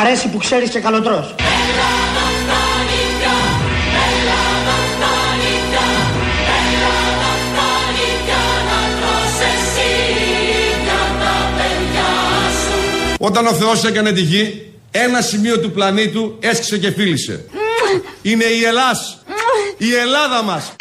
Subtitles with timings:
[0.00, 1.34] αρέσει που ξέρεις και καλοτρός.
[13.20, 17.44] Όταν ο Θεός έκανε τη γη, ένα σημείο του πλανήτου έσκησε και φίλησε.
[18.22, 19.22] Είναι η Ελλάς.
[19.76, 20.72] Η Ελλάδα μας.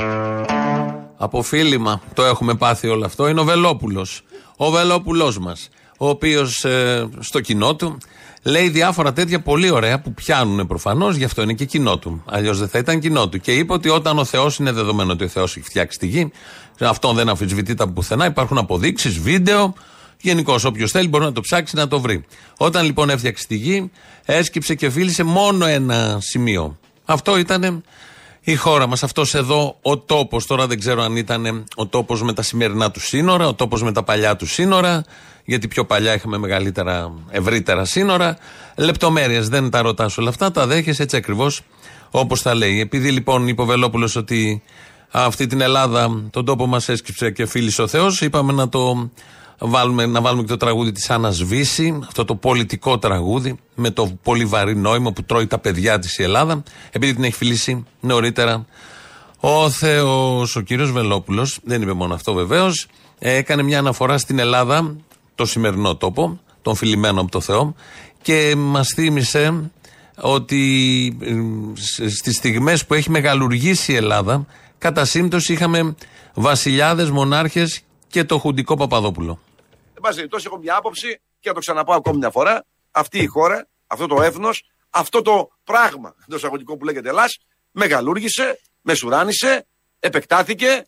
[1.18, 3.27] Αποφίλημα το έχουμε πάθει όλο αυτό.
[3.27, 4.22] Είναι ο Βελόπουλος.
[4.58, 5.70] Ο Βελόπουλός μας.
[5.98, 7.98] Ο οποίος ε, στο κοινό του
[8.48, 12.24] λέει διάφορα τέτοια πολύ ωραία που πιάνουν προφανώς, γι' αυτό είναι και κοινό του.
[12.26, 13.40] Αλλιώς δεν θα ήταν κοινό του.
[13.40, 16.32] Και είπε ότι όταν ο Θεός είναι δεδομένο ότι ο Θεός έχει φτιάξει τη γη,
[16.80, 18.26] αυτό δεν αμφισβητείται από πουθενά.
[18.26, 19.73] Υπάρχουν αποδείξεις, βίντεο.
[20.22, 22.26] Γενικώς, όποιος θέλει μπορεί να το ψάξει να το βρει.
[22.58, 23.92] Όταν λοιπόν έφτιαξε τη γη,
[24.26, 26.78] έσκυψε και φίλησε μόνο ένα σημείο.
[27.06, 27.84] Αυτό ήταν
[28.42, 29.04] η χώρα μας.
[29.04, 30.45] Αυτός εδώ ο τόπος.
[30.45, 33.92] Τώρα δεν ξέρω αν ήταν ο τόπος με τα σημερινά του σύνορα, ο τόπος με
[33.92, 35.04] τα παλιά του σύνορα,
[35.50, 38.38] γιατί πιο παλιά είχαμε μεγαλύτερα, ευρύτερα σύνορα.
[38.76, 41.62] Λεπτομέρειες δεν τα ρωτάς όλα αυτά, τα δέχεσαι έτσι ακριβώς
[42.12, 42.80] όπως τα λέει.
[42.80, 44.64] Επειδή λοιπόν είπε ο Βελόπουλος ότι
[45.12, 49.09] αυτή την Ελλάδα, τον τόπο μας έσκυψε και φίλησε ο Θεός, είπαμε να το
[49.59, 54.17] βάλουμε, να βάλουμε και το τραγούδι της Άννας Βύση, αυτό το πολιτικό τραγούδι, με το
[54.23, 58.66] πολύ βαρύ νόημα που τρώει τα παιδιά της η Ελλάδα, επειδή την έχει φιλήσει νωρίτερα
[59.39, 60.56] ο Θεός.
[60.56, 62.88] Ο κύριος Βελόπουλος, δεν είπε μόνο αυτό βεβαίως,
[63.20, 64.95] έκανε μια αναφορά στην Ελλάδα,
[65.38, 67.75] το σημερινό τόπο, τον φιλημένο από το Θεό,
[68.21, 69.71] και μας θύμισε
[70.21, 71.35] ότι ε,
[72.09, 74.45] στις στιγμές που έχει μεγαλουργήσει η Ελλάδα,
[74.77, 75.95] κατά σύμπτωση είχαμε
[76.33, 79.39] βασιλιάδες, μονάρχες και το χουντικό Παπαδόπουλο.
[79.93, 82.65] Εν πάση περιπτώσει, έχω μια άποψη και θα το ξαναπάω ακόμη μια φορά.
[82.91, 87.39] Αυτή η χώρα, αυτό το έθνος, αυτό το πράγμα το εισαγωγικό που λέγεται Ελλάς,
[87.71, 89.67] μεγαλούργησε, μεσουράνησε,
[89.99, 90.88] επεκτάθηκε,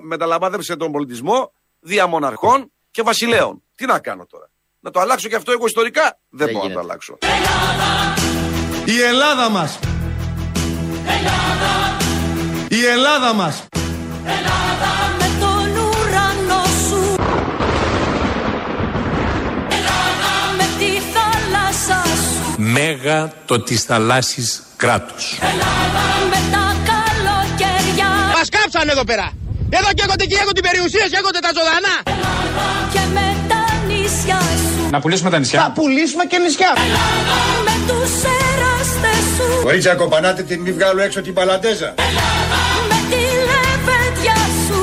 [0.00, 3.62] μεταλαμβάνευσε τον πολιτισμό διαμοναρχών και βασιλέων.
[3.74, 4.46] Τι να κάνω τώρα.
[4.80, 7.18] Να το αλλάξω και αυτό εγώ ιστορικά; Δεν, μπορώ να το αλλάξω.
[8.84, 9.78] Η Ελλάδα μας.
[11.06, 11.96] Ελλάδα.
[12.68, 13.64] Η Ελλάδα μας.
[14.24, 17.14] Ελλάδα με τον ουρανό σου.
[19.68, 22.60] Ελλάδα με τη θάλασσα σου.
[22.62, 25.38] Μέγα το της θαλάσσης κράτους.
[25.40, 28.08] Ελλάδα με τα καλοκαιριά.
[28.38, 29.32] Μας κάψανε εδώ πέρα.
[29.78, 31.94] Εδώ και έχονται και έχω την περιουσία και έχονται τα ζωντανά.
[32.14, 34.40] Ελλάδα και με τα νησιά
[34.72, 34.82] σου.
[34.94, 35.58] Να πουλήσουμε τα νησιά.
[35.62, 36.70] Θα πουλήσουμε και νησιά.
[36.86, 39.46] Ελλάδα με τους εραστές σου.
[39.66, 41.88] Κορίτσια κοπανάτε την μη βγάλω έξω την παλαντέζα.
[42.08, 44.76] Ελλάδα με τη λεβέντια σου.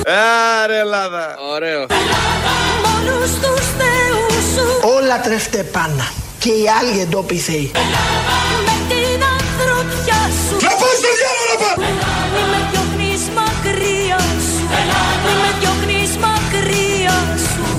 [0.64, 1.24] Άρε Ελλάδα.
[1.54, 1.82] Ωραίο.
[2.00, 4.66] Ελλάδα με όλους τους θεούς σου.
[4.98, 6.06] Όλα τρέφτε πάνω.
[6.44, 7.72] Και οι άλλοι εντόπιοι θεοί.
[7.76, 8.76] Ελλάδα με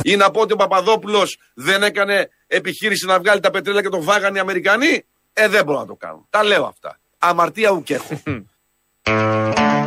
[0.03, 4.03] Ή να πω ότι ο Παπαδόπουλος δεν έκανε επιχείρηση να βγάλει τα πετρέλαια και τον
[4.03, 6.27] φάγανε οι Αμερικανοί; Ε, δεν μπορώ να το κάνω.
[6.31, 6.99] Τα λέω αυτά.
[7.19, 8.23] Αμαρτία ουκ έχω.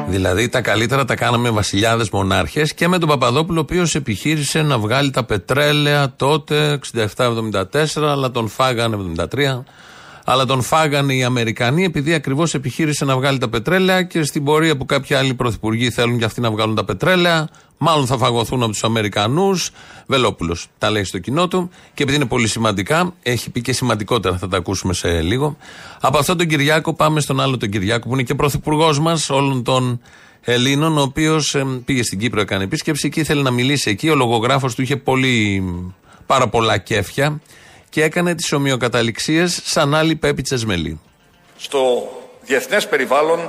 [0.08, 4.80] Δηλαδή τα καλύτερα τα κάναμε βασιλιάδες μονάρχες και με τον Παπαδόπουλο, ο οποίος επιχείρησε να
[4.80, 6.80] βγάλει τα πετρέλαια τότε
[7.16, 7.64] 67-74,
[7.96, 8.98] αλλά τον φάγανε
[9.34, 9.64] 73.
[10.26, 14.78] Αλλά τον φάγανε οι Αμερικανοί επειδή ακριβώς επιχείρησε να βγάλει τα πετρέλαια και στην πορεία
[14.78, 17.50] που κάποιοι άλλοι πρωθυπουργοί θέλουν και αυτοί να βγάλουν τα πετρέλαια,
[17.84, 19.72] μάλλον θα φαγωθούν από τους Αμερικανούς.
[20.08, 24.38] Βελόπουλος τα λέει στο κοινό του και επειδή είναι πολύ σημαντικά, έχει πει και σημαντικότερα,
[24.38, 25.58] θα τα ακούσουμε σε λίγο.
[26.02, 29.64] Από αυτόν τον Κυριάκο πάμε στον άλλο τον Κυριάκο που είναι και πρωθυπουργός μας όλων
[29.64, 30.02] των
[30.42, 34.10] Ελλήνων, ο οποίος πήγε στην Κύπρο, έκανε επίσκεψη και ήθελε να μιλήσει εκεί.
[34.10, 35.64] Ο λογογράφος του είχε πολύ,
[36.26, 37.42] πάρα πολλά κέφια
[37.90, 41.00] και έκανε τις ομοιοκαταληξίες σαν άλλη Πέπη Τσεσμελή.
[41.58, 42.08] Στο
[42.46, 43.40] διεθνές περιβάλλον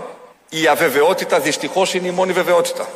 [0.49, 2.89] η αβεβαιότητα δυστυχώς είναι η μόνη βεβαιότητα.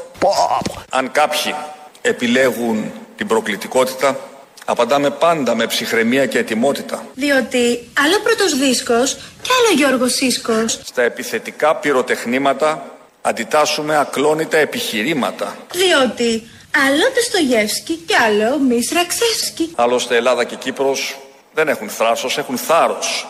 [0.91, 1.55] Αν κάποιοι
[2.01, 4.19] επιλέγουν την προκλητικότητα,
[4.65, 7.05] απαντάμε πάντα με ψυχραιμία και ετοιμότητα.
[7.15, 10.81] Διότι άλλο πρώτος δίσκος και άλλο Γιώργος Σίσκος.
[10.85, 15.57] Στα επιθετικά πυροτεχνήματα αντιτάσσουμε ακλόνητα επιχειρήματα.
[15.73, 16.51] Διότι
[16.87, 19.73] άλλο Τεστογεύσκη και άλλο Μίσραξεύσκη.
[19.77, 21.19] Άλλωστε Ελλάδα και Κύπρος
[21.55, 23.29] δεν έχουν θράσος, έχουν θάρρος.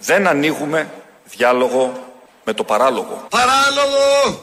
[0.00, 0.90] Δεν ανοίγουμε
[1.24, 1.92] διάλογο
[2.44, 3.26] με το παράλογο.
[3.30, 4.42] Παράλογο!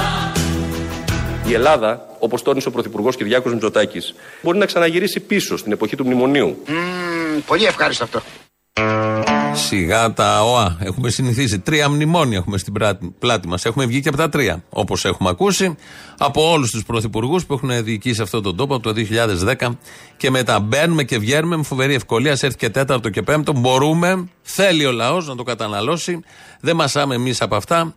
[1.47, 6.05] Η Ελλάδα, όπως τόνισε ο Πρωθυπουργός Κυριάκος Μητσοτάκης, μπορεί να ξαναγυρίσει πίσω στην εποχή του
[6.05, 6.57] μνημονίου.
[6.67, 8.21] Mm, πολύ ευχάριστο αυτό.
[9.53, 10.77] Σιγά τα ΟΑ.
[10.79, 11.59] Έχουμε συνηθίσει.
[11.59, 12.73] Τρία μνημόνια έχουμε στην
[13.19, 13.65] πλάτη μας.
[13.65, 14.63] Έχουμε βγει και από τα τρία.
[14.69, 15.75] Όπως έχουμε ακούσει
[16.17, 18.93] από όλους τους πρωθυπουργούς που έχουν διοικήσει αυτόν τον τόπο από το
[19.59, 19.77] 2010
[20.17, 20.59] και μετά.
[20.59, 22.35] Μπαίνουμε και βγαίνουμε με φοβερή ευκολία.
[22.35, 23.53] Σε έρθει και τέταρτο και πέμπτο.
[23.53, 26.19] Μπορούμε, θέλει ο λαός να το καταναλώσει.
[26.59, 27.93] Δεν μασάμε εμείς από αυτά.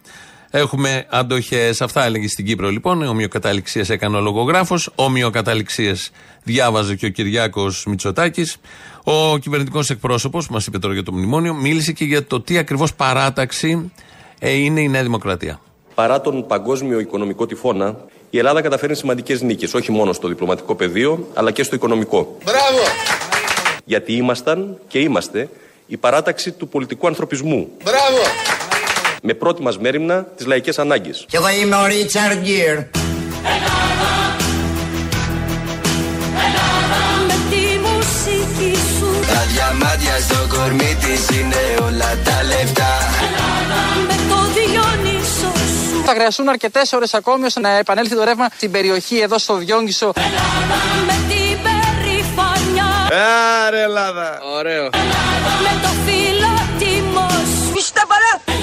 [0.56, 1.80] Έχουμε αντοχές.
[1.80, 3.02] Αυτά έλεγε στην Κύπρο λοιπόν.
[3.02, 4.90] Ομοιοκαταληξίες έκανε ο λογογράφος.
[4.94, 6.10] Ομοιοκαταληξίες
[6.42, 8.56] διάβαζε και ο Κυριάκος Μητσοτάκης.
[9.04, 12.58] Ο κυβερνητικός εκπρόσωπος, που μας είπε τώρα για το μνημόνιο, μίλησε και για το τι
[12.58, 13.92] ακριβώς παράταξη
[14.38, 15.60] ε, είναι η Νέα Δημοκρατία.
[15.94, 17.96] Παρά τον παγκόσμιο οικονομικό τυφώνα,
[18.30, 22.38] η Ελλάδα καταφέρνει σημαντικές νίκες, όχι μόνο στο διπλωματικό πεδίο, αλλά και στο οικονομικό.
[22.44, 22.82] Μπράβο!
[23.84, 25.48] Γιατί ήμασταν και είμαστε
[25.86, 27.68] η παράταξη του πολιτικού ανθρωπισμού.
[27.84, 28.18] Μπράβο!
[29.26, 31.24] Με πρώτη μας μέρημνα τις λαϊκές ανάγκες.
[31.28, 32.78] Και εγώ είμαι ο Ρίτσαρντ Γκίρ.
[39.54, 42.98] διαμάντια στο κορμί της είναι όλα τα λεφτά.
[44.06, 45.52] Με το Διόνυσο
[45.90, 46.02] σου.
[46.04, 50.12] Θα χρειαστούν αρκετές ώρες ακόμη ώστε να επανέλθει το ρεύμα στην περιοχή εδώ στο Διόνυσο.
[51.06, 53.16] Με την περηφανιά.
[53.66, 54.40] Άρε Ελλάδα.
[54.56, 54.84] Ωραίο.
[55.62, 57.72] Με το φιλότιμο σου.
[57.78, 58.53] Είστε παρά.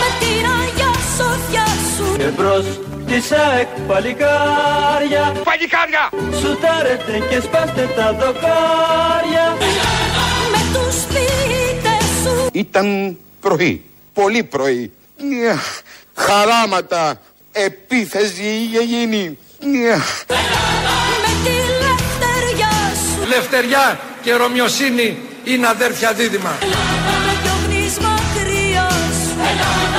[0.00, 2.16] Με την Αγία Σοφιά σου.
[2.16, 2.66] Και μπρος
[3.06, 5.24] της ΑΕΚ παλικάρια.
[5.44, 6.04] Παλικάρια
[6.40, 9.56] Σουτάρετε και σπάστε τα δοκάρια.
[10.52, 12.48] Με τους σπίτες σου.
[12.52, 14.92] Ήταν πρωί, πολύ πρωί.
[16.14, 17.20] Χαράματα,
[17.52, 19.38] επίθεση είχε γίνει.
[21.22, 21.54] Με τη
[21.84, 23.28] λευτεριά σου.
[23.28, 29.32] Λευτεριά και ρωμιοσύνη είναι αδέρφια δίδυμα Με διώχνεις μακριά σου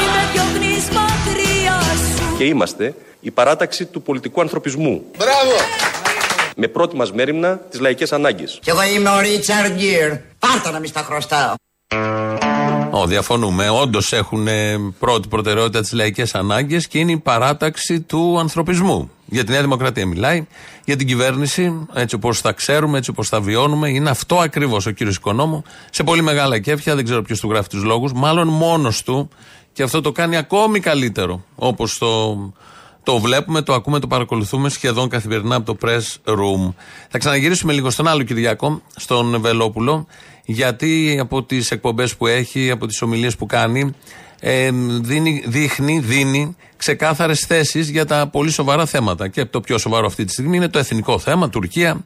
[0.03, 5.05] Είμαι διώχνεις μακριά σου Και είμαστε η παράταξη του πολιτικού ανθρωπισμού.
[5.17, 5.55] Μπράβο!
[6.55, 8.59] Με πρώτη μας μέρημνα τις λαϊκές ανάγκες.
[8.61, 10.11] Κι εγώ είμαι ο Ρίτσαρντ Γκίρ.
[10.39, 11.53] Πάρτα να μη στα χρωστάω.
[12.95, 13.69] Ω, διαφωνούμε.
[13.69, 14.47] Όντως έχουν
[14.99, 19.11] πρώτη προτεραιότητα τις λαϊκές ανάγκες και είναι η παράταξη του ανθρωπισμού.
[19.25, 20.47] Για τη Νέα Δημοκρατία μιλάει,
[20.85, 23.89] για την κυβέρνηση, έτσι όπως τα ξέρουμε, έτσι όπως τα βιώνουμε.
[23.89, 25.63] Είναι αυτό ακριβώς ο κύριος Οικονόμου.
[25.89, 29.29] Σε πολύ μεγάλα κέφια, δεν ξέρω ποιος του γράφει τους λόγους, μάλλον μόνος του.
[29.73, 31.43] Και αυτό το κάνει ακόμη καλύτερο.
[31.55, 32.37] Όπως το
[33.03, 36.73] το βλέπουμε, το ακούμε, το παρακολουθούμε σχεδόν καθημερινά από το press room.
[37.09, 40.07] Θα ξαναγυρίσουμε λίγο στον άλλο Κυριακό, στον Βελόπουλο,
[40.45, 43.95] γιατί από τις εκπομπές που έχει, από τις ομιλίες που κάνει,
[44.39, 44.69] ε,
[45.01, 49.27] δίνει, δείχνει, δίνει ξεκάθαρες θέσεις για τα πολύ σοβαρά θέματα.
[49.27, 52.05] Και το πιο σοβαρό αυτή τη στιγμή είναι το εθνικό θέμα, Τουρκία,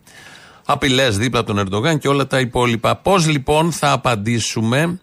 [0.66, 2.96] απειλές δίπλα από τον Ερντογάν και όλα τα υπόλοιπα.
[2.96, 5.00] Πώς λοιπόν θα απαντήσουμε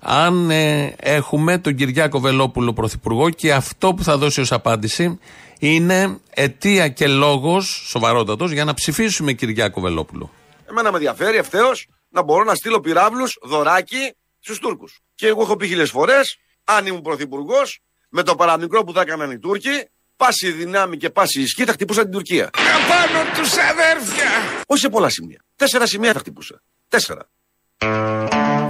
[0.00, 5.18] αν ε, έχουμε τον Κυριάκο Βελόπουλο Πρωθυπουργό και αυτό που θα δώσει ως απάντηση
[5.58, 10.30] είναι αιτία και λόγος σοβαρότατος για να ψηφίσουμε Κυριάκο Βελόπουλο.
[10.70, 15.00] Εμένα με ενδιαφέρει ευθέως να μπορώ να στείλω πυράβλους δωράκι στους Τούρκους.
[15.14, 19.30] Και εγώ έχω πει χίλιες φορές, αν ήμουν Πρωθυπουργός, με το παραμικρό που θα έκαναν
[19.30, 22.50] οι Τούρκοι, πάση δυνάμει και πάση ισχύ θα χτυπούσα την Τουρκία.
[22.52, 24.30] Απάνω τους αδέρφια!
[24.66, 25.44] Όχι σε πολλά σημεία.
[25.56, 26.62] Τέσσερα σημεία θα χτυπούσα.
[26.88, 27.28] Τέσσερα.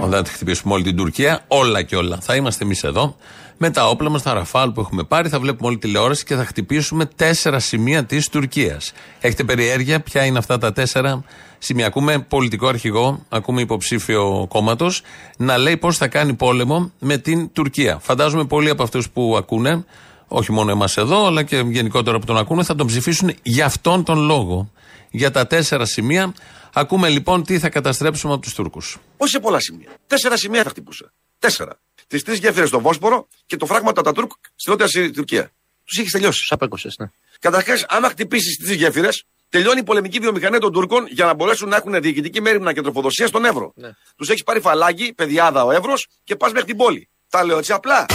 [0.01, 2.17] Όταν θα χτυπήσουμε όλη την Τουρκία, όλα και όλα.
[2.21, 3.15] Θα είμαστε εμείς εδώ
[3.57, 6.45] με τα όπλα μας, τα ραφάλ που έχουμε πάρει, θα βλέπουμε όλη τηλεόραση και θα
[6.45, 8.91] χτυπήσουμε τέσσερα σημεία της Τουρκίας.
[9.19, 11.23] Έχετε περιέργεια ποια είναι αυτά τα τέσσερα
[11.57, 11.85] σημεία.
[11.85, 15.01] Ακούμε πολιτικό αρχηγό, ακούμε υποψήφιο κόμματος
[15.37, 17.99] να λέει πώς θα κάνει πόλεμο με την Τουρκία.
[18.01, 19.85] Φαντάζομαι πολλοί από αυτούς που ακούνε,
[20.27, 24.03] όχι μόνο εμάς εδώ, αλλά και γενικότερα που τον ακούνε, θα τον ψηφίσουν για αυτόν
[24.03, 24.69] τον λόγο.
[25.11, 26.33] Για τα τέσσερα σημεία
[26.73, 28.97] Ακούμε λοιπόν τι θα καταστρέψουμε από τους Τούρκους.
[29.17, 29.89] Όχι σε πολλά σημεία.
[30.07, 31.13] Τέσσερα σημεία θα χτυπούσα.
[31.39, 31.79] Τέσσερα.
[32.07, 35.51] Τις τρεις γέφυρες στο Βόσπορο και το φράγμα τα Τούρκ στη νότια Τουρκία.
[35.85, 36.45] Τους έχει τελειώσει.
[36.49, 37.05] Απέκωσε, ναι.
[37.39, 41.69] Καταρχάς, άμα χτυπήσεις τις τρεις γέφυρες, τελειώνει η πολεμική βιομηχανία των Τούρκων για να μπορέσουν
[41.69, 43.71] να έχουν διοικητική μέρημνα και τροφοδοσία στον Εύρο.
[43.75, 43.89] Ναι.
[44.15, 47.09] Τους έχεις πάρει φαλάκι, παιδιάδα ο Εύρος και πας μέχρι την πόλη.
[47.29, 48.05] Τα λέω έτσι απλά.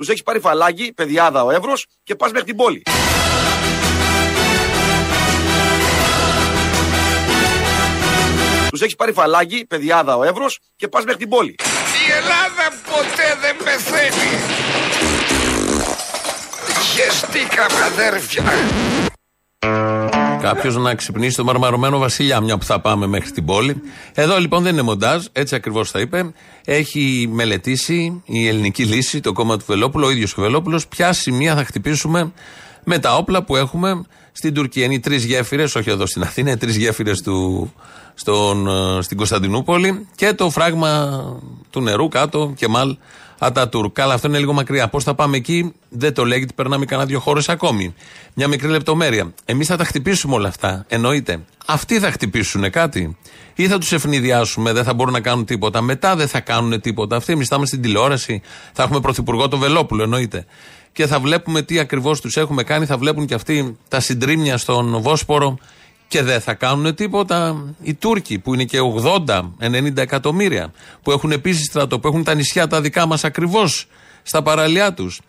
[0.00, 2.82] Τους έχει πάρει φαλάκι, παιδιάδα ο Εύρος και πας μέχρι την πόλη.
[8.70, 11.54] Τους έχει πάρει φαλάκι, παιδιάδα ο Εύρος και πας μέχρι την πόλη.
[12.08, 14.30] Η Ελλάδα ποτέ δεν πεθαίνει.
[16.94, 18.42] Γεστήκαμε αδέρφια.
[20.40, 23.82] Κάποιος να ξυπνήσει το μαρμαρωμένο Βασιλιά, μια που θα πάμε μέχρι την πόλη.
[24.14, 26.32] Εδώ λοιπόν δεν είναι μοντάζ, έτσι ακριβώς θα είπε.
[26.64, 31.54] Έχει μελετήσει η ελληνική λύση, το κόμμα του Βελόπουλου, ο ίδιος ο Βελόπουλος, ποια σημεία
[31.54, 32.32] θα χτυπήσουμε
[32.84, 34.84] με τα όπλα που έχουμε στην Τουρκία.
[34.84, 37.22] Είναι οι τρεις γέφυρες, όχι εδώ στην Αθήνα, οι τρεις γέφυρες
[39.00, 41.20] στην Κωνσταντινούπολη και το φράγμα
[41.70, 42.96] του νερού κάτω, και μάλ
[43.42, 43.92] Ατατούρ.
[43.92, 44.88] Καλά, αυτό είναι λίγο μακριά.
[44.88, 47.94] Πώς θα πάμε εκεί, δεν το λέγεται, περνάμε κανένα δύο χώρες ακόμη.
[48.34, 49.32] Μια μικρή λεπτομέρεια.
[49.44, 50.84] Εμείς θα τα χτυπήσουμε όλα αυτά.
[50.88, 51.40] Εννοείται.
[51.66, 53.16] Αυτοί θα χτυπήσουν κάτι;
[53.54, 57.16] Ή θα τους ευνηδιάσουμε, δεν θα μπορούν να κάνουν τίποτα; Μετά δεν θα κάνουν τίποτα.
[57.16, 58.42] Αυτοί εμείς θα είμαστε στην τηλεόραση,
[58.72, 60.46] θα έχουμε πρωθυπουργό το Βελόπουλο, εννοείται.
[60.92, 62.86] Και θα βλέπουμε τι ακριβώς τους έχουμε κάνει.
[62.86, 65.58] Θα βλέπουν και αυτοί τα συντρίμια στον Βόσπορο
[66.10, 68.78] και δεν θα κάνουν τίποτα οι Τούρκοι που είναι και
[69.26, 73.86] 80-90 εκατομμύρια, που έχουν επίσης στρατό, που έχουν τα νησιά τα δικά μας ακριβώς
[74.22, 75.20] στα παραλιά τους.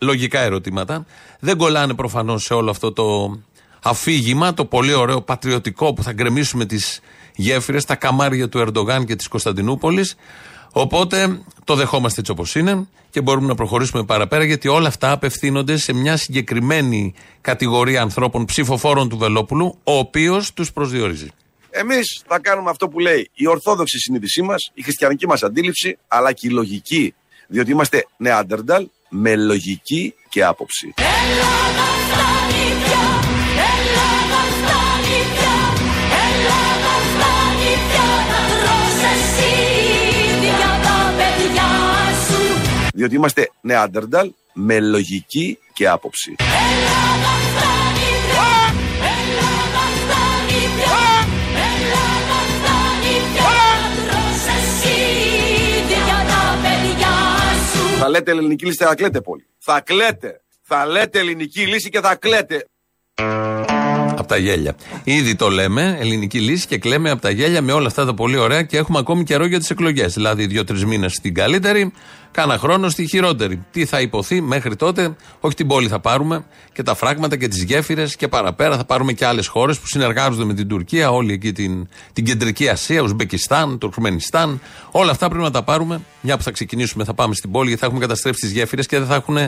[0.00, 1.06] Λογικά ερωτήματα.
[1.40, 3.38] Δεν κολλάνε προφανώς σε όλο αυτό το
[3.82, 7.00] αφήγημα, το πολύ ωραίο πατριωτικό που θα γκρεμίσουμε τις
[7.34, 10.16] γέφυρες, τα καμάρια του Ερντογάν και της Κωνσταντινούπολης.
[10.78, 15.76] Οπότε το δεχόμαστε έτσι όπως είναι και μπορούμε να προχωρήσουμε παραπέρα γιατί όλα αυτά απευθύνονται
[15.76, 21.28] σε μια συγκεκριμένη κατηγορία ανθρώπων ψηφοφόρων του Βελόπουλου, ο οποίος τους προσδιορίζει.
[21.70, 26.32] Εμείς θα κάνουμε αυτό που λέει η ορθόδοξη συνείδησή μας, η χριστιανική μας αντίληψη, αλλά
[26.32, 27.14] και η λογική.
[27.48, 30.94] Διότι είμαστε νεάντερνταλ με λογική και άποψη.
[42.96, 46.34] Διότι είμαστε νεάντερνταλ με λογική και άποψη.
[57.98, 59.46] Θα λέτε ελληνική λύση, θα κλαίτε πολύ.
[59.58, 60.40] Θα κλαίτε.
[60.62, 62.66] Θα λέτε ελληνική λύση και θα κλαίτε.
[64.18, 64.76] Από τα γέλια.
[65.04, 68.36] Ήδη το λέμε, ελληνική λύση και κλαίμε από τα γέλια με όλα αυτά τα πολύ
[68.36, 70.14] ωραία και έχουμε ακόμη καιρό για τις εκλογές.
[70.14, 71.92] Δηλαδή, δύο-τρεις μήνες στην καλύτερη,
[72.36, 73.64] κάνα χρόνο στη χειρότερη.
[73.70, 77.62] Τι θα υποθεί μέχρι τότε, όχι την πόλη θα πάρουμε και τα φράγματα και τις
[77.62, 81.52] γέφυρες και παραπέρα θα πάρουμε και άλλες χώρες που συνεργάζονται με την Τουρκία, όλη εκεί
[81.52, 84.60] την, την κεντρική Ασία, Ουσμπεκιστάν, Τουρκμενιστάν.
[84.90, 86.00] Όλα αυτά πρέπει να τα πάρουμε.
[86.20, 88.98] Μια που θα ξεκινήσουμε, θα πάμε στην πόλη γιατί θα έχουμε καταστρέψει τις γέφυρες και
[88.98, 89.38] δεν θα έχουν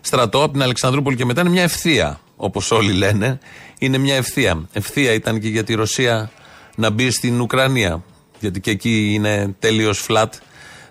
[0.00, 3.38] στρατό από την Αλεξανδρούπολη και μετά είναι μια ευθεία, όπως όλοι λένε.
[3.78, 4.68] Είναι μια ευθεία.
[4.72, 6.30] Ευθεία ήταν και για τη Ρωσία
[6.76, 8.02] να μπει στην Ουκρανία.
[8.40, 10.28] Γιατί και εκεί είναι τελείω flat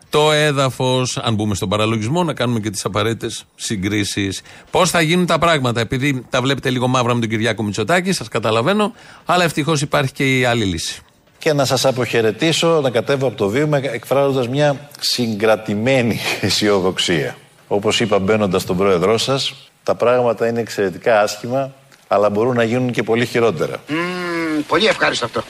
[0.10, 4.42] το έδαφος, αν μπούμε στον παραλογισμό, να κάνουμε και τις απαραίτητες συγκρίσεις.
[4.72, 8.28] Πώς θα γίνουν τα πράγματα, επειδή τα βλέπετε λίγο μαύρα με τον Κυριάκο Μητσοτάκη, σας
[8.28, 8.94] καταλαβαίνω,
[9.26, 11.02] αλλά ευτυχώς υπάρχει και η άλλη λύση.
[11.38, 17.38] Και να σας αποχαιρετήσω, να κατέβω από το βήμα εκφράζοντας μια συγκρατημένη αισιοδοξία.
[17.68, 21.74] Όπως είπα μπαίνοντας στον πρόεδρό σας, τα πράγματα είναι εξαιρετικά άσχημα,
[22.08, 23.76] αλλά μπορούν να γίνουν και πολύ χειρότερα.
[23.90, 25.44] Mm, πολύ ευχάριστο αυτό.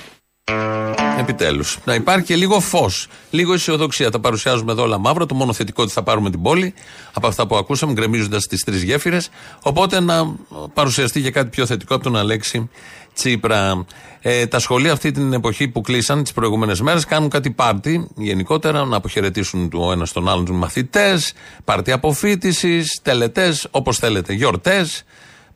[1.19, 1.77] Επιτέλους.
[1.85, 4.11] Να υπάρχει και λίγο φως, λίγο αισιοδοξία.
[4.11, 5.25] Τα παρουσιάζουμε εδώ όλα μαύρα.
[5.25, 6.73] Το μόνο θετικό ότι θα πάρουμε την πόλη
[7.13, 9.29] από αυτά που ακούσαμε, γκρεμίζοντας τις τρεις γέφυρες.
[9.61, 10.35] Οπότε να
[10.73, 12.69] παρουσιαστεί και κάτι πιο θετικό από τον Αλέξη
[13.13, 13.85] Τσίπρα.
[14.21, 18.85] Ε, τα σχολεία αυτή την εποχή που κλείσαν τις προηγούμενες μέρες κάνουν κάτι πάρτι γενικότερα,
[18.85, 21.33] να αποχαιρετήσουν το ένα τον άλλον τους μαθητές,
[21.63, 25.03] πάρτι αποφύτησης, τελετές, όπως θέλετε, γιορτές.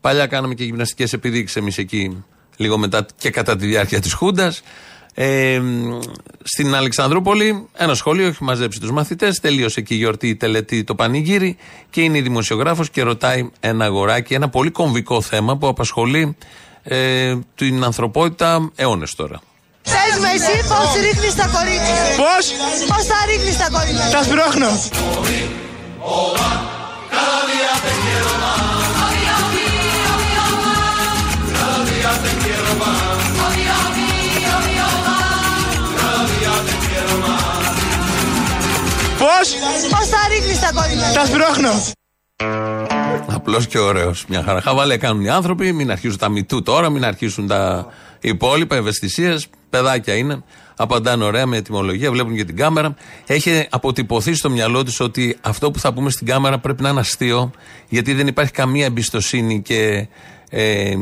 [0.01, 2.23] Παλιά κάναμε και γυμναστικές επιδείξεις εμείς εκεί,
[2.57, 4.61] λίγο μετά και κατά τη διάρκεια της Χούντας.
[5.13, 5.61] Ε,
[6.43, 9.39] στην Αλεξανδρούπολη, ένα σχολείο έχει μαζέψει τους μαθητές.
[9.39, 11.57] Τελείωσε εκεί η γιορτή, η τελετή, το πανηγύρι.
[11.89, 16.35] Και είναι η δημοσιογράφος και ρωτάει ένα αγοράκι, ένα πολύ κομβικό θέμα που απασχολεί
[16.83, 19.41] ε, την ανθρωπότητα αιώνες τώρα.
[19.83, 22.51] Πες με εσύ πώς ρίχνεις τα κορίτσια; Πώς;
[22.87, 24.69] Πώς τα ρίχνεις τα κορίτσια; Τα σπρώχνω.
[39.23, 39.55] Πώς;
[39.89, 41.11] Πώς θα ρίχνεις τα κορίτσια.
[41.13, 41.69] Τα σπρώχνω.
[43.27, 44.25] Απλός και ωραίος.
[44.27, 44.61] Μια χαρά.
[44.61, 45.71] Χαβαλέ κάνουν οι άνθρωποι.
[45.71, 47.87] Μην αρχίσουν τα μητού τώρα, μην αρχίσουν τα
[48.19, 49.47] υπόλοιπα ευαισθησίες.
[49.69, 50.43] Παιδάκια είναι.
[50.75, 52.95] Απαντάνε ωραία με ετοιμολογία, βλέπουν και την κάμερα.
[53.25, 56.99] Έχει αποτυπωθεί στο μυαλό τη ότι αυτό που θα πούμε στην κάμερα πρέπει να είναι
[56.99, 57.51] αστείο,
[57.89, 60.07] γιατί δεν υπάρχει καμία εμπιστοσύνη και
[60.49, 60.93] ε,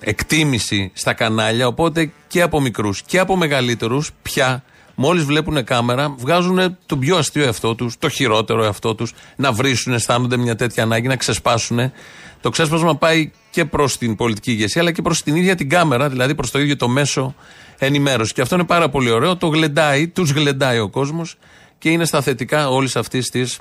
[0.00, 1.66] εκτίμηση στα κανάλια.
[1.66, 4.62] Οπότε και από μικρούς και από μεγαλύτερους πια
[5.00, 9.92] Μόλις βλέπουν κάμερα, βγάζουν τον πιο αστείο εαυτό τους, το χειρότερο εαυτό τους, να βρίσουν,
[9.92, 11.92] αισθάνονται μια τέτοια ανάγκη, να ξεσπάσουν.
[12.40, 16.08] Το ξέσπασμα πάει και προς την πολιτική ηγεσία, αλλά και προς την ίδια την κάμερα,
[16.08, 17.34] δηλαδή προς το ίδιο το μέσο
[17.78, 18.32] ενημέρωσης.
[18.32, 19.36] Και αυτό είναι πάρα πολύ ωραίο.
[19.36, 21.36] Το γλεντάει, τους γλεντάει ο κόσμος
[21.78, 23.58] και είναι στα θετικά όλης αυτής της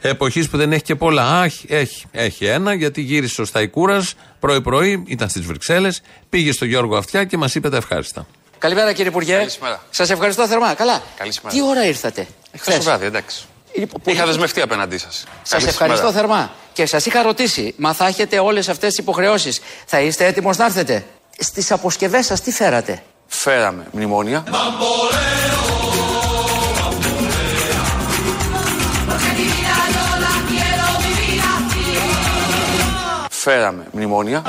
[0.00, 1.40] εποχής που δεν έχει και πολλά.
[1.40, 6.96] Αχ, έχει, έχει ένα, γιατί γύρισε ο Σταϊκούρας πρωί-πρωί, ήταν στις Βρυξέλλες, πήγε στο Γιώργο
[6.96, 8.26] Αυτιά και μας είπε τα ευχάριστα.
[8.62, 9.36] Καλημέρα κύριε Υπουργέ.
[9.36, 9.82] Καλησπέρα.
[9.90, 10.74] Σας ευχαριστώ θερμά.
[10.74, 11.02] Καλά.
[11.16, 11.54] Καλησπέρα.
[11.54, 12.26] Τι ώρα ήρθατε.
[12.58, 13.44] Χθες; το βράδυ, εντάξει.
[13.74, 15.24] Λοιπόν, είχα δεσμευτεί απέναντί σας.
[15.42, 16.50] Σας ευχαριστώ θερμά.
[16.72, 20.64] Και σας είχα ρωτήσει, μα θα έχετε όλες αυτές τις υποχρεώσεις; Θα είστε έτοιμος να
[20.64, 21.04] έρθετε;
[21.38, 24.44] Στις αποσκευές σας τι φέρατε; Φέραμε μνημόνια.
[33.30, 34.42] Φέραμε μνημόνια.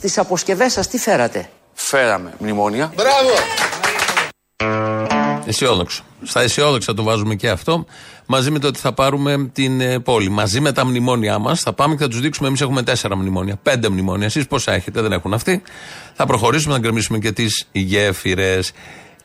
[0.00, 2.92] Στις αποσκευές σας τι φέρατε; Φέραμε μνημόνια.
[2.96, 3.30] Μπράβο!
[5.46, 6.04] Αισιόδοξο.
[6.22, 7.86] Στα αισιόδοξα το βάζουμε και αυτό.
[8.26, 10.28] Μαζί με το ότι θα πάρουμε την ε, πόλη.
[10.28, 12.48] Μαζί με τα μνημόνια μας θα πάμε και θα τους δείξουμε.
[12.48, 13.56] Εμείς έχουμε τέσσερα μνημόνια.
[13.62, 14.26] Πέντε μνημόνια.
[14.26, 15.62] Εσείς πόσα έχετε, δεν έχουν αυτοί.
[16.14, 18.72] Θα προχωρήσουμε να γκρεμίσουμε και τις γέφυρες.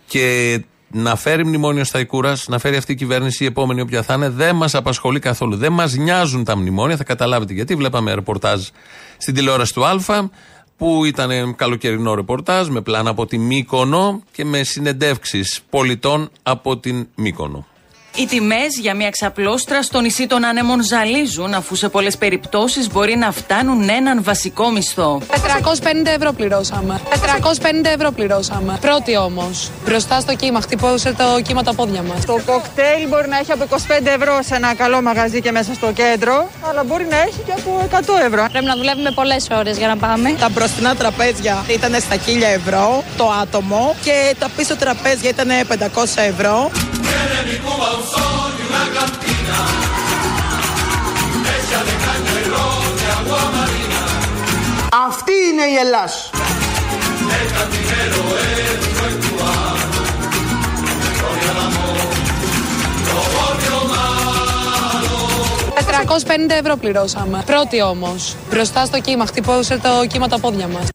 [0.07, 4.13] Και να φέρει μνημόνιο στα Ικούρας, να φέρει αυτή η κυβέρνηση, η επόμενη όποια θα
[4.13, 5.55] είναι, δεν μας απασχολεί καθόλου.
[5.55, 7.75] Δεν μας νοιάζουν τα μνημόνια, θα καταλάβετε γιατί.
[7.75, 8.61] Βλέπαμε ρεπορτάζ
[9.17, 9.99] στην τηλεόραση του Α,
[10.77, 17.07] που ήταν καλοκαιρινό ρεπορτάζ με πλάνα από τη Μύκονο και με συνεντεύξεις πολιτών από την
[17.15, 17.65] Μύκονο.
[18.17, 23.15] Οι τιμές για μια ξαπλώστρα στο νησί των Άνεμων ζαλίζουν, αφού σε πολλές περιπτώσεις μπορεί
[23.17, 25.21] να φτάνουν έναν βασικό μισθό.
[25.27, 25.35] 450
[26.15, 26.99] ευρώ πληρώσαμε.
[27.09, 28.77] 450 ευρώ πληρώσαμε.
[28.81, 29.71] Πρώτη όμως.
[29.85, 32.25] Μπροστά στο κύμα, χτυπώσε το κύμα τα πόδια μας.
[32.25, 33.75] Το κοκτέιλ μπορεί να έχει από 25
[34.19, 37.87] ευρώ σε ένα καλό μαγαζί και μέσα στο κέντρο, αλλά μπορεί να έχει και από
[37.91, 38.47] 100 ευρώ.
[38.51, 40.35] Πρέπει να δουλεύουμε πολλές ώρες για να πάμε.
[40.39, 42.19] Τα μπροστινά τραπέζια ήταν στα 1000
[42.55, 46.71] ευρώ το άτομο και τα πίσω τραπέζια ήταν 500 ευρώ.
[55.07, 56.29] Αυτή είναι η Ελλάς.
[65.75, 67.43] «450 ευρώ πληρώσαμε.
[67.45, 68.35] Πρώτη όμως.
[68.49, 70.87] Μπροστά στο κύμα, χτυπώσε το κύμα τα πόδια μας.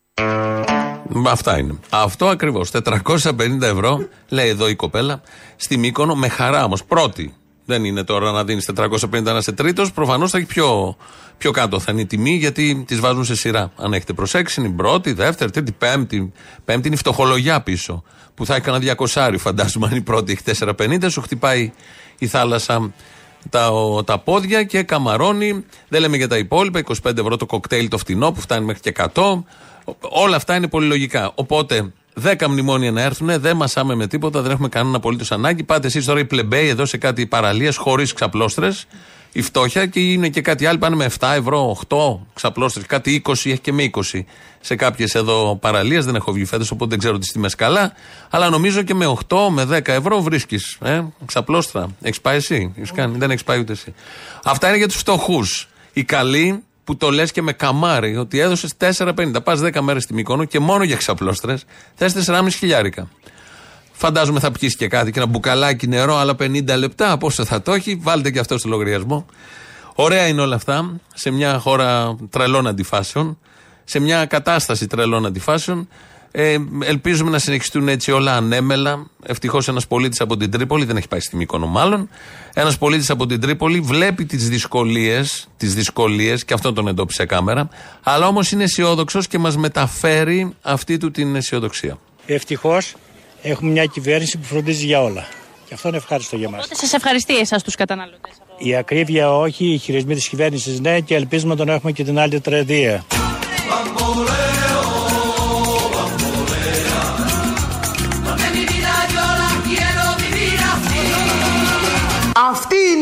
[1.26, 1.78] Αυτά είναι.
[1.90, 2.70] Αυτό ακριβώς.
[2.70, 5.20] 450 ευρώ, λέει εδώ η κοπέλα,
[5.56, 6.84] στη Μύκονο, με χαρά όμως.
[6.84, 7.34] Πρώτη.
[7.64, 9.92] Δεν είναι τώρα να δίνεις 450 να είσαι τρίτος.
[9.92, 10.96] Προφανώς θα έχει πιο,
[11.38, 13.72] πιο κάτω θα είναι η τιμή, γιατί τις βάζουν σε σειρά.
[13.76, 16.32] Αν έχετε προσέξει, είναι η πρώτη, η δεύτερη, τρίτη, πέμπτη.
[16.64, 18.02] Πέμπτη είναι η φτωχολογιά πίσω.
[18.34, 19.86] Που θα έχει κανένα 200 φαντάζομαι.
[19.90, 21.72] Αν η πρώτη έχει 450, σου χτυπάει
[22.18, 22.92] η θάλασσα
[23.48, 23.70] τα,
[24.04, 25.64] τα πόδια και καμαρώνει.
[25.88, 26.82] Δεν λέμε για τα υπόλοιπα.
[27.04, 29.42] 25 ευρώ το κοκτέιλ το φτηνό που φτάνει μέχρι και 100.
[30.00, 31.32] Όλα αυτά είναι πολύ λογικά.
[31.34, 35.62] Οπότε 10 μνημόνια να έρθουν, δεν μασάμε με τίποτα, δεν έχουμε κανένα απολύτως ανάγκη.
[35.62, 38.86] Πάτε εσείς τώρα οι πλεμπέοι εδώ σε κάτι παραλίες χωρίς ξαπλώστρες,
[39.32, 40.78] η φτώχεια και είναι και κάτι άλλο.
[40.78, 44.24] Πάνε με 7 ευρώ, 8 ξαπλώστρες, κάτι 20 έχει και με 20
[44.60, 46.04] σε κάποιες εδώ παραλίες.
[46.04, 47.92] Δεν έχω βγει φέτος, οπότε δεν ξέρω τις τιμές καλά.
[48.30, 50.78] Αλλά νομίζω και με 8 με 10 ευρώ βρίσκεις.
[50.82, 51.88] Ε, ξαπλώστρα.
[52.02, 53.94] Έχεις πάει εσύ, έχεις κάνει, δεν έχεις πάει ούτε εσύ.
[54.44, 55.68] Αυτά είναι για τους φτωχούς.
[55.92, 59.44] Οι καλοί που το λες και με καμάρι ότι έδωσες 4,50.
[59.44, 63.08] Πας 10 μέρες στη Μύκονο και μόνο για ξαπλώστρες θες 4,5 χιλιάρικα.
[63.92, 67.18] Φαντάζομαι θα πιει και κάτι και ένα μπουκαλάκι νερό, άλλα 50 λεπτά.
[67.18, 69.26] Πόσο θα το έχει, βάλτε και αυτό στο λογαριασμό.
[69.94, 73.38] Ωραία είναι όλα αυτά σε μια χώρα τρελών αντιφάσεων,
[73.84, 75.88] σε μια κατάσταση τρελών αντιφάσεων.
[76.30, 79.06] Ε, ελπίζουμε να συνεχιστούν έτσι όλα ανέμελα.
[79.22, 82.08] Ευτυχώς ένας πολίτης από την Τρίπολη, δεν έχει πάει στη Μύκονο μάλλον.
[82.54, 87.68] Ένας πολίτης από την Τρίπολη βλέπει τις δυσκολίες, τις δυσκολίες, και αυτό τον εντόπισε κάμερα.
[88.02, 91.98] Αλλά όμως είναι αισιόδοξος και μας μεταφέρει αυτή του την αισιοδοξία.
[92.26, 92.94] Ευτυχώς
[93.42, 95.26] έχουμε μια κυβέρνηση που φροντίζει για όλα.
[95.68, 96.64] Και αυτό είναι ευχάριστο για μας.
[96.64, 98.32] Οπότε σας ευχαριστεί εσάς τους καταναλωτές.
[98.58, 102.18] Η ακρίβεια όχι, οι χειρισμοί της κυβέρνησης ναι και ελπίζουμε να τον έχουμε και την
[102.18, 103.04] άλλη τετραετία.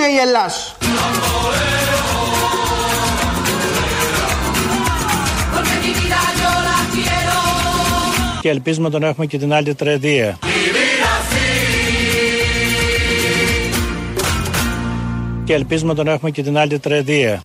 [0.09, 0.77] Η Ελλάς.
[8.40, 10.38] Και ελπίζουμε να τον έχουμε και την άλλη τετραετία.
[15.44, 17.40] Και ελπίζουμε να τον έχουμε και την άλλη τετραετία.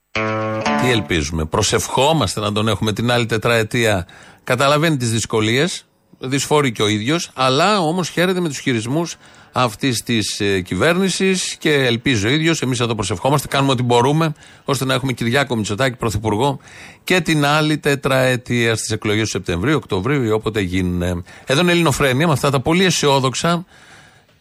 [0.82, 1.46] Τι ελπίζουμε.
[1.46, 4.08] Προσευχόμαστε να τον έχουμε την άλλη τετραετία.
[4.44, 5.86] Καταλαβαίνει τις δυσκολίες.
[6.26, 7.32] Δυσφόρει και ο ίδιος.
[7.34, 9.16] Αλλά όμως χαίρεται με τους χειρισμούς
[9.52, 12.62] αυτής της ε, κυβέρνησης και ελπίζει ο ίδιος.
[12.62, 14.34] Εμείς εδώ προσευχόμαστε, κάνουμε ό,τι μπορούμε
[14.66, 16.60] ώστε να έχουμε Κυριάκο Μητσοτάκη πρωθυπουργό
[17.04, 21.24] και την άλλη τετραετία στις εκλογές του Σεπτεμβρίου, Οκτωβρίου ή όποτε γίνουν.
[21.46, 23.66] Εδώ είναι Ελληνοφρένια με αυτά τα πολύ αισιόδοξα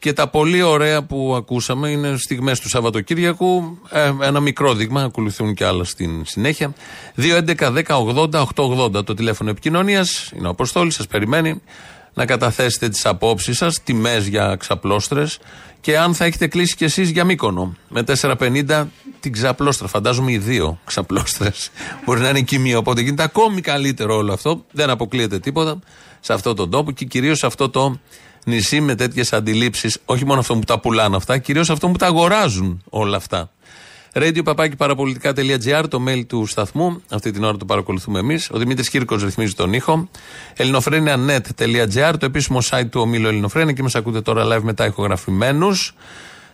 [0.03, 3.79] και τα πολύ ωραία που ακούσαμε είναι στιγμές του Σαββατοκύριακου.
[3.91, 6.73] Ε, ένα μικρό δείγμα, ακολουθούν και άλλα στην συνέχεια.
[7.17, 10.31] 2.11.10.80.880 το τηλέφωνο επικοινωνίας.
[10.37, 11.63] Είναι ο Αποστόλης, σας περιμένει
[12.15, 15.39] να καταθέσετε τις απόψεις σας, τιμές για ξαπλώστρες
[15.81, 17.77] και αν θα έχετε κλείσει κι εσείς για μήκονο.
[17.89, 18.85] Με 4,50
[19.21, 19.89] την ξαπλώστρα.
[19.89, 21.71] Φαντάζομαι οι δύο ξαπλώστρες.
[22.05, 22.79] Μπορεί να είναι και μία.
[22.79, 24.65] Οπότε γίνεται ακόμη καλύτερο όλο αυτό.
[24.73, 25.79] Δεν αποκλείεται τίποτα
[26.21, 27.99] σε αυτόν τον τόπο και κυρίως σε αυτό το
[28.45, 29.99] νησί με τέτοιες αντιλήψεις.
[30.05, 33.51] Όχι μόνο αυτό που τα πουλάνε αυτά, κυρίως αυτό που τα αγοράζουν όλα αυτά.
[34.15, 37.03] Radio παπάκι παραπολιτικά.gr, το mail του σταθμού.
[37.11, 38.51] Αυτή την ώρα το παρακολουθούμε εμείς.
[38.51, 40.09] Ο Δημήτρης Κύρκο ρυθμίζει τον ήχο.
[40.57, 43.73] ελληνοφρένια.net.gr, το επίσημο site του ομίλου Ελληνοφρένια.
[43.73, 45.95] Και μας ακούτε τώρα live μετά ηχογραφημένους.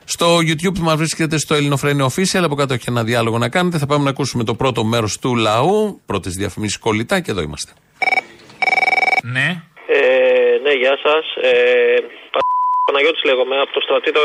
[0.04, 2.42] Στο YouTube που μας βρίσκεται στο Ελληνοφρένιο Official.
[2.42, 3.78] Από κάτω έχει ένα διάλογο να κάνετε.
[3.78, 6.00] Θα πάμε να ακούσουμε το πρώτο μέρος του λαού.
[6.06, 7.72] Πρώτες διαφημίσεις κολλητά και εδώ είμαστε.
[9.22, 9.62] Ναι.
[10.68, 11.24] Ε, ναι, γεια σας.
[11.40, 11.96] Ε,
[12.84, 14.20] Παναγιώτης λέγομαι από το στρατήτο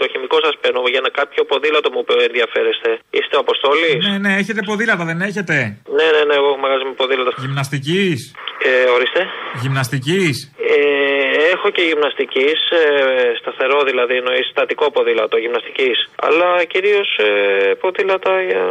[0.00, 2.90] το χημικό σας παίρνω για ένα κάποιο ποδήλατο μου ενδιαφέρεστε.
[3.16, 5.54] Είστε ο Αποστόλης; Ναι, ναι, έχετε ποδήλατα, δεν έχετε;
[5.98, 7.30] Ναι, ναι, ναι, εγώ έχω μαγαζί με ποδήλατα.
[7.44, 8.18] Γυμναστικής;
[8.68, 9.20] Ε, ορίστε.
[9.62, 10.36] Γυμναστικής;
[10.72, 10.80] Ε,
[11.54, 12.84] έχω και γυμναστικής, ε,
[13.40, 15.98] σταθερό δηλαδή, εννοείς στατικό ποδήλατο γυμναστικής.
[16.26, 17.28] Αλλά κυρίως ε,
[17.80, 18.64] ποδήλατα για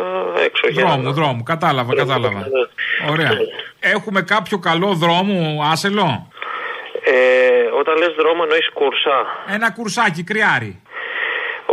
[0.48, 0.64] έξω.
[0.80, 1.12] Δρόμου, για...
[1.20, 2.42] δρόμου, κατάλαβα, κατάλαβα.
[3.14, 3.32] Ωραία.
[3.96, 5.38] Έχουμε κάποιο καλό δρόμο,
[5.72, 6.08] άσελο;
[7.04, 7.16] Ε,
[7.80, 9.20] όταν λες δρόμο εννοείς κουρσά.
[9.56, 10.82] Ένα κουρσάκι, κρυάρι.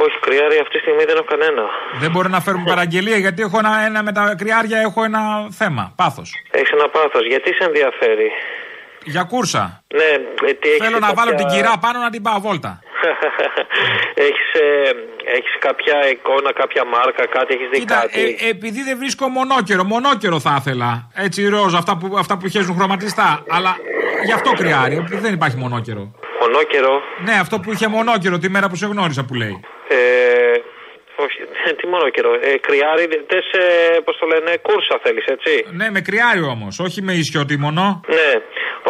[0.04, 1.64] Όχι, κρυάρι αυτή τη στιγμή δεν έχω κανένα.
[2.00, 5.92] Δεν μπορεί να φέρουμε παραγγελία γιατί έχω ένα, ένα με τα κρυάρια έχω ένα θέμα.
[5.96, 6.28] Πάθος.
[6.50, 7.26] Έχεις ένα πάθος.
[7.26, 8.30] Γιατί σε ενδιαφέρει;
[9.04, 9.82] Για κούρσα.
[9.94, 10.10] Ναι,
[10.48, 11.24] ε, τι έχεις Θέλω να κάποια...
[11.24, 12.82] βάλω την κυρά πάνω να την πάω βόλτα.
[14.26, 14.90] έχεις, ε,
[15.36, 19.84] έχεις κάποια εικόνα, κάποια μάρκα, κάτι, έχεις δει Κοίτα, κάτι; ε, επειδή δεν βρίσκω μονόκερο,
[19.84, 21.10] μονόκερο θα ήθελα.
[21.14, 23.44] Έτσι ροζ, αυτά που, αυτά που χέζουν χρωματιστά.
[23.48, 23.76] Αλλά
[24.24, 26.02] γι' αυτό κρυάρι, επειδή δεν υπάρχει μονόκερο.
[26.40, 29.60] Μονόκερο; Ναι, αυτό που είχε μονόκερο τη μέρα που σε γνώρισα που λέει.
[29.88, 29.96] Ε,
[31.24, 31.38] όχι,
[31.78, 36.42] τι μονόκερο; Ε, κρυάρι, τες, ε, πώς το λένε, κούρσα θέλεις, έτσι; Ναι, με κρυάρι
[36.54, 38.00] όμως, όχι με ισιότιμονο.
[38.08, 38.30] Ναι,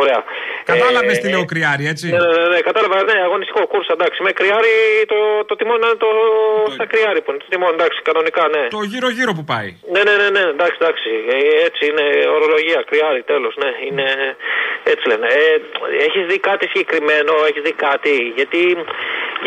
[0.02, 0.20] ωραία.
[0.70, 4.18] Κατάλαβες Ε, τι λέω κρυάρι, έτσι; Ναι, ναι, ναι, κατάλαβα, ναι, αγωνιστικό κούρσα, εντάξει.
[4.26, 4.72] Με κρυάρι
[5.12, 6.10] το, το τιμόνι είναι το,
[6.76, 7.40] στα κρυάρι που είναι.
[7.44, 8.62] Το τιμόνι, εντάξει, κανονικά, ναι.
[8.76, 9.68] Το γύρω-γύρω που πάει.
[9.94, 11.10] Ναι, ναι, ναι, ναι, εντάξει, εντάξει.
[11.34, 11.36] Ε,
[11.68, 12.04] έτσι είναι
[12.36, 13.52] ορολογία, κρυάρι, τέλος.
[13.62, 14.06] Ναι, είναι.
[14.92, 15.26] Έτσι λένε.
[15.40, 15.42] Ε,
[16.06, 18.14] έχεις δει κάτι συγκεκριμένο, έχεις δει κάτι.
[18.38, 18.60] Γιατί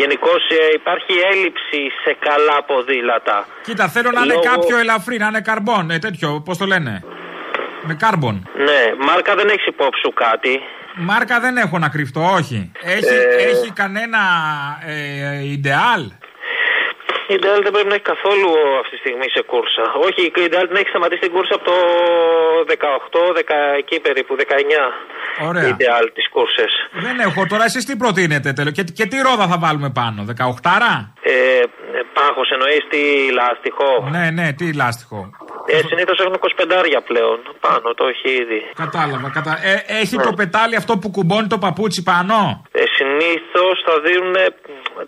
[0.00, 0.42] γενικώς
[0.80, 3.36] υπάρχει έλλειψη σε καλά ποδήλατα.
[3.66, 6.94] Κοίτα, θέλω να είναι Λόγω- κάποιο ελαφρύ, να είναι καρμπόν, ε, τέτοιο, πώς το λένε.
[7.88, 8.36] Με κάρμπον.
[8.68, 10.52] Ναι, μάρκα δεν έχεις υπόψη σου κάτι.
[10.96, 12.72] Μάρκα δεν έχω να κρυφτώ, όχι.
[12.82, 13.48] Έχει, Ε.
[13.50, 14.18] έχει κανένα
[14.86, 16.02] ε, ιντεάλ.
[17.34, 18.50] Η Ντάλ δεν πρέπει να έχει καθόλου
[18.82, 19.84] αυτή τη στιγμή σε κούρσα.
[20.06, 21.76] Όχι, η Ντάλ την έχει σταματήσει την κούρσα από το
[22.74, 23.42] 18, 10,
[23.82, 24.84] εκεί περίπου, 19.
[25.48, 25.66] Ωραία.
[25.68, 26.72] Η Ντάλ τις κούρσες.
[26.92, 30.92] Δεν έχω τώρα, εσείς τι προτείνετε τέλος; Και, και τι ρόδα θα βάλουμε πάνω, 18άρα.
[31.22, 31.62] Ε,
[32.16, 33.00] Πάχο εννοείς τι
[33.38, 35.30] λάστιχο; Ναι, ναι, τι λάστιχο.
[35.66, 36.34] Ε, Συνήθως έχουν
[36.96, 37.36] 25 πλέον.
[37.66, 38.60] Πάνω το έχει ήδη.
[38.84, 39.28] Κατάλαβα.
[39.36, 39.52] Κατα...
[39.70, 40.22] Ε, έχει Ναι.
[40.22, 42.36] το πετάλι αυτό που κουμπώνει το παπούτσι πάνω;
[42.72, 44.34] Ε, Συνήθως θα δίνουν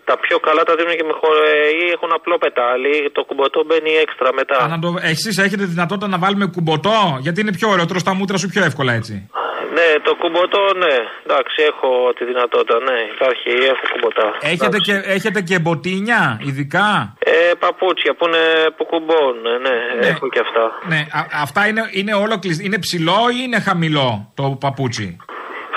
[0.09, 1.29] τα πιο καλά τα δίνουν και με χω...
[1.51, 2.93] ε, ή έχουν απλό πετάλι.
[3.11, 4.57] Το κουμποτό μπαίνει έξτρα μετά.
[4.63, 4.89] Α, να το...
[5.01, 7.85] Εσείς έχετε δυνατότητα να βάλουμε κουμποτό, γιατί είναι πιο ωραίο.
[7.85, 9.29] Τρως τα μούτρα σου πιο εύκολα έτσι.
[9.77, 10.95] Ναι, το κουμποτό, ναι.
[11.25, 12.97] Εντάξει, έχω τη δυνατότητα, ναι.
[13.15, 14.27] Υπάρχει, έχω κουμποτά.
[14.53, 18.43] Έχετε και, έχετε και μποτίνια, ειδικά; Ε, παπούτσια που, είναι,
[18.77, 20.63] που κουμπώνουν, ναι, έχω και αυτά.
[20.91, 22.61] Ναι, α- αυτά είναι, είναι όλο κλειστ...
[22.65, 25.17] Είναι ψηλό ή είναι χαμηλό το παπούτσι;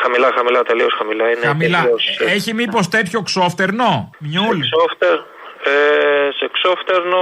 [0.03, 1.25] Χαμηλά, χαμηλά, τελείως χαμηλά.
[1.31, 1.81] Είναι Χαμηλά.
[1.83, 4.59] τελείως, ε, Έχει μήπως τέτοιο ξόφτερνο, μιούλ.
[4.68, 5.16] Ξόφτερ,
[5.72, 7.20] ε, σε ξόφτερνο,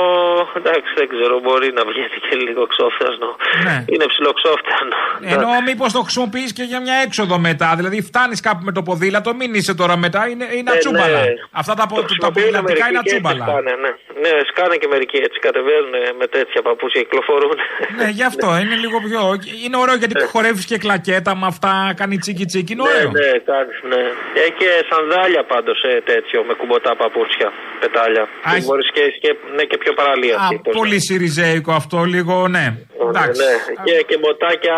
[0.58, 3.28] εντάξει δεν ξέρω, μπορεί να βγαίνει και λίγο ξόφτερνο.
[3.66, 3.76] Ναι.
[3.92, 4.96] Είναι ψηλό ξόφτερνο.
[5.34, 7.68] Ενώ μήπως το χρησιμοποιείς και για μια έξοδο μετά.
[7.78, 11.20] Δηλαδή φτάνεις κάπου με το ποδήλατο, μην είσαι τώρα μετά, είναι, είναι Ε, ατσούμπαλα.
[11.20, 11.32] ναι.
[11.60, 13.44] Αυτά τα, πο- τα χρησιμοποιούν ποδηλατικά μερικοί είναι και έτσι ατσούμπαλα.
[13.50, 13.90] Σκάνε, ναι.
[14.22, 17.56] ναι, σκάνε και μερικοί έτσι κατεβαίνουν με τέτοια παπούτσια, κυκλοφορούν.
[17.98, 19.20] Ναι, γι' αυτό είναι λίγο πιο.
[19.64, 22.72] Είναι ωραίο γιατί χορεύεις και κλακέτα με αυτά, κάνει τσίκι τσίκι.
[22.72, 23.10] Είναι Ναι, ωραίο.
[23.18, 24.02] ναι, κάνεις, ναι.
[24.42, 27.48] Έχει και σανδάλια πάντως ε, τέτοιο με κουμποτά παπούτσια,
[27.80, 28.24] πετάλια.
[28.42, 30.36] Α, Και έχει- μπορείς και, και, ναι, και πιο παραλία.
[30.44, 30.48] Α,
[30.80, 32.66] πολύ σιριζέικο αυτό, λίγο, ναι.
[33.08, 33.40] Εντάξει.
[33.42, 33.52] Ναι,
[33.86, 34.76] και, και μποτάκια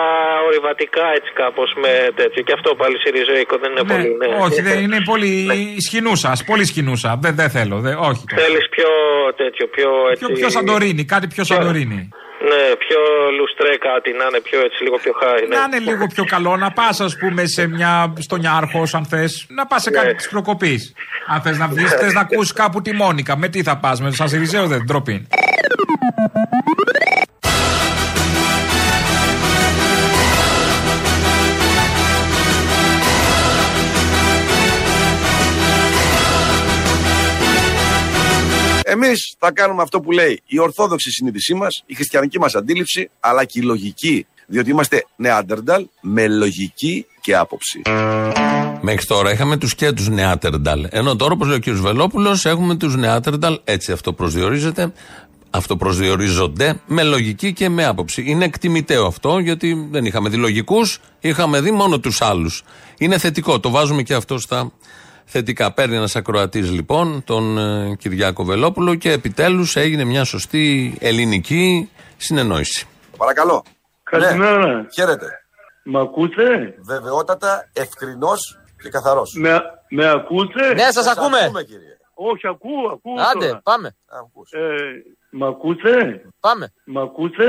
[0.49, 2.41] ορειβατικά έτσι κάπως με τέτοιο.
[2.47, 4.09] Και αυτό πάλι σιριζέικο δεν είναι πολύ.
[4.21, 4.27] Ναι.
[4.47, 5.33] Όχι, δεν είναι πολύ
[5.87, 6.31] σκηνούσα.
[6.51, 7.19] Πολύ σκηνούσα.
[7.23, 7.77] Δεν, δεν θέλω.
[7.87, 8.25] Δεν, όχι.
[8.41, 8.91] Θέλεις πιο
[9.37, 10.25] τέτοιο, πιο έτσι.
[10.25, 12.09] Πιο, πιο Σαντορίνη, κάτι πιο Σαντορίνη.
[12.41, 13.01] Ναι, πιο
[13.39, 15.49] λουστρέ κάτι, να είναι πιο έτσι, λίγο πιο χάρη.
[15.49, 15.57] Ναι.
[15.57, 19.47] Να είναι λίγο πιο καλό, να πας, ας πούμε, σε μια, στον Ιάρχο, αν θες.
[19.49, 20.93] Να πας σε κάτι της προκοπής.
[21.27, 23.37] Αν θες να βγεις, θες να ακούσεις κάπου τη Μόνικα.
[23.37, 25.27] Με τι θα πας, με σαν Σιριζέο δεν ντροπή.
[39.39, 43.59] Θα κάνουμε αυτό που λέει η ορθόδοξη συνείδησή μας, η χριστιανική μας αντίληψη, αλλά και
[43.59, 44.27] η λογική.
[44.49, 47.83] Διότι είμαστε νεάντερνταλ με λογική και άποψη.
[48.81, 50.87] Μέχρι τώρα είχαμε τους και τους Νεάτερνταλ.
[50.91, 51.69] Ενώ τώρα, όπως λέει ο κ.
[51.69, 54.93] Βελόπουλος, έχουμε τους Νεάτερνταλ, έτσι αυτό προσδιορίζεται.
[55.51, 58.25] Αυτό προσδιορίζονται με λογική και με άποψη.
[58.27, 62.63] Είναι εκτιμητέο αυτό, γιατί δεν είχαμε δει λογικούς, είχαμε δει μόνο τους άλλους.
[62.99, 64.73] Είναι θετικό, το βάζουμε και αυτό στα
[65.27, 65.73] θετικά.
[65.73, 72.87] Παίρνει ένας ακροατής λοιπόν, τον ε, Κυριάκο Βελόπουλο και επιτέλους έγινε μια σωστή ελληνική συνεννόηση.
[73.17, 73.65] Παρακαλώ.
[74.03, 74.67] Καλημέρα.
[74.77, 74.85] Ναι.
[74.95, 75.27] Χαίρετε.
[75.85, 79.35] Μ' ακούτε; Βεβαιότατα, ευκρινός και καθαρός.
[79.39, 79.61] Με,
[79.91, 81.39] με ακούτε; Ναι, σας ακούμε.
[81.67, 81.95] κύριε.
[82.15, 83.61] Όχι, ακούω, ακούω Άντε, τώρα.
[83.63, 83.89] πάμε.
[84.51, 84.61] Ε,
[85.39, 85.95] μ' ακούτε;
[86.41, 86.65] Πάμε.
[86.95, 87.47] Μ' ακούτε;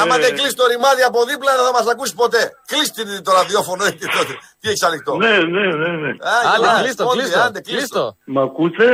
[0.00, 2.42] Άμα Ε, δεν κλείσει το ρημάδι από δίπλα δεν θα μας ακούσει ποτέ.
[2.70, 4.32] Κλείσει την- το ραδιόφωνο και τότε.
[4.60, 6.10] Τι έχεις ανοιχτό; Ναι, ναι, ναι, ναι.
[6.54, 8.16] Άντε, γεια, κλείστο, πόντι, κλείστο, άντε, κλείστο.
[8.34, 8.86] Μ' ακούτε;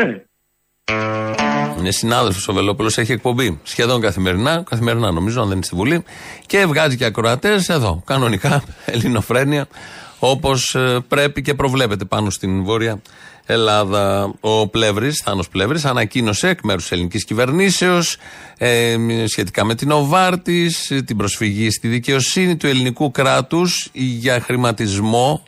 [1.79, 6.05] Είναι συνάδελφος ο Βελόπουλος, έχει εκπομπή σχεδόν καθημερινά, καθημερινά νομίζω, αν δεν είναι στη Βουλή,
[6.47, 8.63] και βγάζει και ακροατές εδώ, κανονικά,
[8.95, 9.67] ελληνοφρένεια,
[10.25, 10.77] όπως
[11.09, 13.03] πρέπει και προβλέπεται πάνω στην Βόρεια
[13.47, 14.35] Ελλάδα.
[14.41, 18.17] Ο Πλεύρης, Θάνος Πλεύρης, ανακοίνωσε εκ μέρους της ελληνικής κυβερνήσεως
[18.59, 25.43] ε, σχετικά με την Οβάρτης, την προσφυγή στη δικαιοσύνη του ελληνικού κράτους για χρηματισμό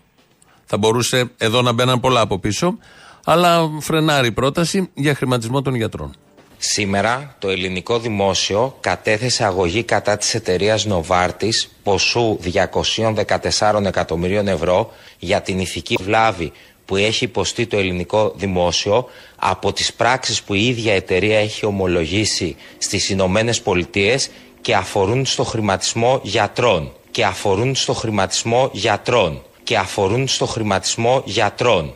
[0.65, 2.79] θα μπορούσε εδώ να μπαίναν πολλά από πίσω,
[3.25, 6.15] αλλά φρενάρει η πρόταση για χρηματισμό των γιατρών.
[6.59, 12.39] Σήμερα το ελληνικό δημόσιο κατέθεσε αγωγή κατά της εταιρείας Νοβάρτης ποσού
[13.59, 16.53] 214 εκατομμυρίων ευρώ για την ηθική βλάβη
[16.85, 22.57] που έχει υποστεί το ελληνικό δημόσιο από τις πράξεις που η ίδια εταιρεία έχει ομολογήσει
[22.79, 26.93] στις Ηνωμένες Πολιτείες και αφορούν στο χρηματισμό γιατρών.
[27.11, 31.95] Και αφορούν στο χρηματισμό γιατρών και αφορούν στο χρηματισμό γιατρών.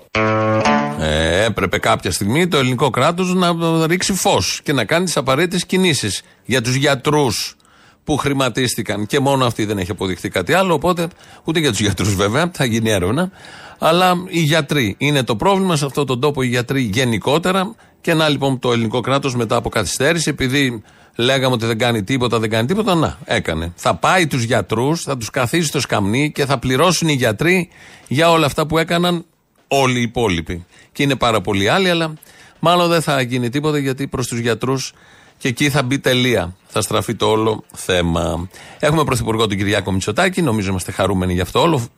[1.01, 5.67] Ε, έπρεπε κάποια στιγμή το ελληνικό κράτος να ρίξει φως και να κάνει τις απαραίτητες
[5.67, 7.57] κινήσεις για τους γιατρούς
[8.05, 9.07] που χρηματίστηκαν.
[9.07, 10.75] Και μόνο αυτή δεν έχει αποδειχθεί κάτι άλλο.
[10.75, 11.09] Οπότε,
[11.45, 13.31] ούτε για τους γιατρούς βέβαια, θα γίνει έρευνα.
[13.79, 17.75] Αλλά οι γιατροί είναι το πρόβλημα σε αυτόν τον τόπο, οι γιατροί γενικότερα.
[18.01, 20.83] Και να λοιπόν το ελληνικό κράτος μετά από καθυστέρηση, επειδή
[21.17, 23.73] λέγαμε ότι δεν κάνει τίποτα, δεν κάνει τίποτα, να, έκανε.
[23.77, 27.69] Θα πάει τους γιατρούς, θα τους καθίσει στο σκαμνί και θα πληρώσουν οι γιατροί
[28.09, 29.25] για όλα αυτά που έκαναν
[29.69, 30.67] όλοι οι υπόλοιποι.
[30.93, 32.15] Και είναι πάρα πολλοί άλλοι, αλλά
[32.59, 34.93] μάλλον δεν θα γίνει τίποτα γιατί προς τους γιατρούς
[35.39, 36.57] και εκεί θα μπει τελεία.
[36.67, 38.49] Θα στραφεί το όλο θέμα.
[38.79, 41.89] Έχουμε πρωθυπουργό τον Κυριάκο Μητσοτάκη, νομίζω είμαστε χαρούμενοι γι' αυτό όλο.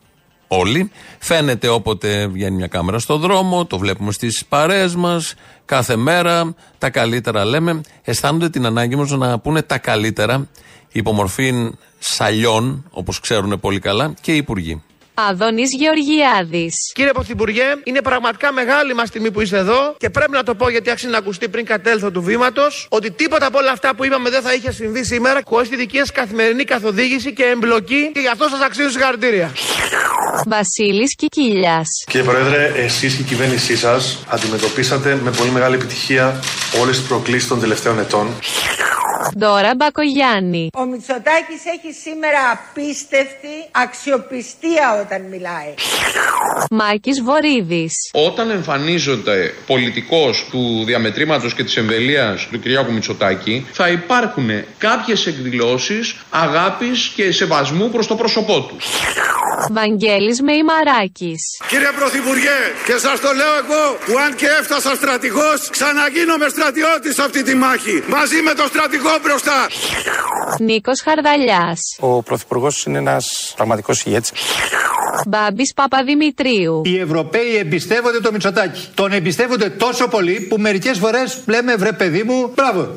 [0.53, 0.91] Όλοι.
[1.19, 5.35] Φαίνεται όποτε βγαίνει μια κάμερα στο δρόμο, το βλέπουμε στις παρέες μας,
[5.65, 6.55] κάθε μέρα.
[6.79, 7.81] Τα καλύτερα λέμε.
[8.03, 10.49] Αισθάνονται την ανάγκη μας να πούνε τα καλύτερα
[10.93, 14.83] υπομορφή σαλιών, όπως ξέρουν πολύ καλά, και οι υπουργοί.
[15.29, 16.75] Άδωνη Γεωργιάδης.
[16.95, 20.69] Κύριε Πρωθυπουργέ, είναι πραγματικά μεγάλη μας τιμή που είστε εδώ και πρέπει να το πω
[20.71, 24.31] γιατί άξιζε να ακουστεί πριν κατέλθω του βήματος ότι τίποτα από όλα αυτά που είπαμε
[24.31, 28.29] δεν θα είχε συμβεί σήμερα χωρίς τη δική σας καθημερινή καθοδήγηση και εμπλοκή και γι'
[28.29, 29.53] αυτό σας αξίζουν συγχαρητήρια.
[30.47, 31.89] Βασίλης Κικίλιας.
[32.07, 36.41] Κύριε Πρόεδρε, εσείς και η κυβέρνησή σας αντιμετωπίσατε με πολύ μεγάλη επιτυχία
[36.81, 38.27] όλες τις προκλήσεις των τελευταίων ετών.
[39.39, 40.69] Ντόρα Μπακογιάννη.
[40.75, 45.75] Ο Μητσοτάκης έχει σήμερα απίστευτη αξιοπιστία όταν μιλάει.
[46.71, 47.95] Μάκης Βορύδης.
[48.13, 56.17] Όταν εμφανίζονται πολιτικός του διαμετρήματος και της εμβελίας του Κυριάκου Μητσοτάκη θα υπάρχουν κάποιες εκδηλώσεις
[56.31, 58.77] αγάπης και σεβασμού προς το πρόσωπό του.
[59.71, 61.43] Βαγγέλης Μεϊμαράκης.
[61.69, 67.23] Κύριε Πρωθυπουργέ, και σας το λέω εγώ που αν και έφτασα στρατηγός, ξαναγίνομαι στρατιώτης σε
[67.23, 67.97] αυτή τη μάχη.
[68.17, 69.67] Μαζί με τον στρατηγό μπροστά.
[70.59, 71.81] Νίκος Χαρδαλιάς.
[72.01, 74.33] Ο Πρωθυπουργός είναι ένας πραγματικός ηγέτης.
[75.27, 76.83] Μπάμπης Παπαδημητρίου.
[76.85, 78.89] Οι Ευρωπαίοι εμπιστεύονται το Μητσοτάκι.
[78.95, 82.97] Τον εμπιστεύονται τόσο πολύ που μερικές φορές λέμε βρε παιδί μου, μπράβο.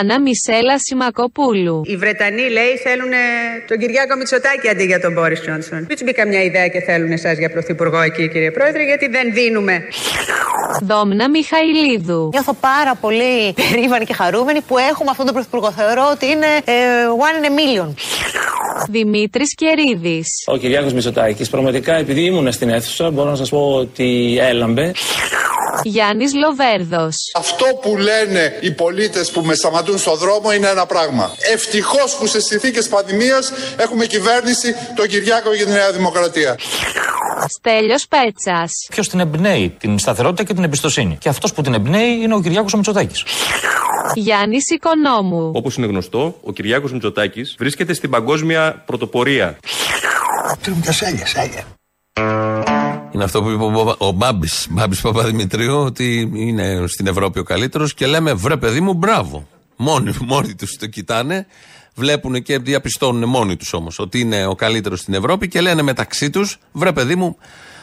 [0.00, 1.82] Άννα Μισέλα Σιμακοπούλου.
[1.84, 3.12] Οι Βρετανοί λέει θέλουν
[3.68, 5.78] τον Κυριάκο Μητσοτάκη αντί για τον Μπόρις Τζόνσον.
[5.78, 9.32] Μην τους μπει καμιά ιδέα και θέλουν εσάς για πρωθυπουργό εκεί, κύριε Πρόεδρε, γιατί δεν
[9.32, 9.82] δίνουμε.
[10.82, 12.28] Δόμνα Μιχαηλίδου.
[12.32, 15.70] Νιώθω πάρα πολύ περήφανη και χαρούμενη που έχουμε αυτόν τον πρωθυπουργό.
[15.72, 16.74] Θεωρώ ότι είναι ε,
[17.26, 17.94] one in a million.
[18.88, 20.26] Δημήτρης Κερίδης.
[20.46, 24.92] Ο Κυριάκος Μητσοτάκης πραγματικά επειδή ήμουν στην αίθουσα μπορώ να σας πω ότι έλαμπε.
[25.82, 27.16] Γιάννης Λοβέρδος.
[27.34, 31.30] Αυτό που λένε οι πολίτες που με σταματούν στο δρόμο είναι ένα πράγμα.
[31.52, 36.58] Ευτυχώς που σε συνθήκες πανδημίας έχουμε κυβέρνηση τον Κυριάκο για τη Νέα Δημοκρατία.
[37.58, 38.72] Στέλιος Πέτσας.
[38.90, 41.16] Ποιος την εμπνέει την σταθερότητα και την εμπιστοσύνη.
[41.20, 43.24] Και αυτός που την εμπνέει είναι ο Κυριάκος ο Μητσοτάκης.
[44.14, 45.50] Γιάννης Οικονόμου.
[45.54, 49.58] Όπως είναι γνωστό, ο Κυριάκος Μητσοτάκης βρίσκεται στην παγκόσμια πρωτοπορία.
[53.12, 57.42] Είναι αυτό που είπε ο, Μπα- ο Μπάμπης, Μπάμπης Παπαδημητρίου, ότι είναι στην Ευρώπη ο
[57.42, 59.46] καλύτερος και λέμε βρε παιδί μου, μπράβο.
[59.76, 61.46] Μόνοι, μόνοι τους το κοιτάνε,
[61.94, 66.30] βλέπουν και διαπιστώνουν μόνοι τους όμως ότι είναι ο καλύτερος στην Ευρώπη και λένε μεταξύ
[66.30, 67.36] τους βρε παιδί μου,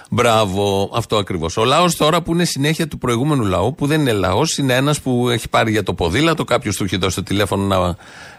[0.10, 0.92] μπράβο.
[0.96, 1.58] Αυτό ακριβώς.
[1.58, 5.02] Ο λαός τώρα που είναι συνέχεια του προηγούμενου λαού, που δεν είναι λαός, είναι ένας
[5.02, 7.96] που έχει πάρει για το ποδήλατο, κάποιος του έχει δώσει το τηλέφωνο να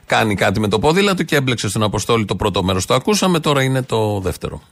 [0.06, 2.86] κάνει κάτι με το ποδήλατο και έμπλεξε στον Αποστόλη το πρώτο μέρος.
[2.86, 4.62] Το ακούσαμε, τώρα είναι το δεύτερο.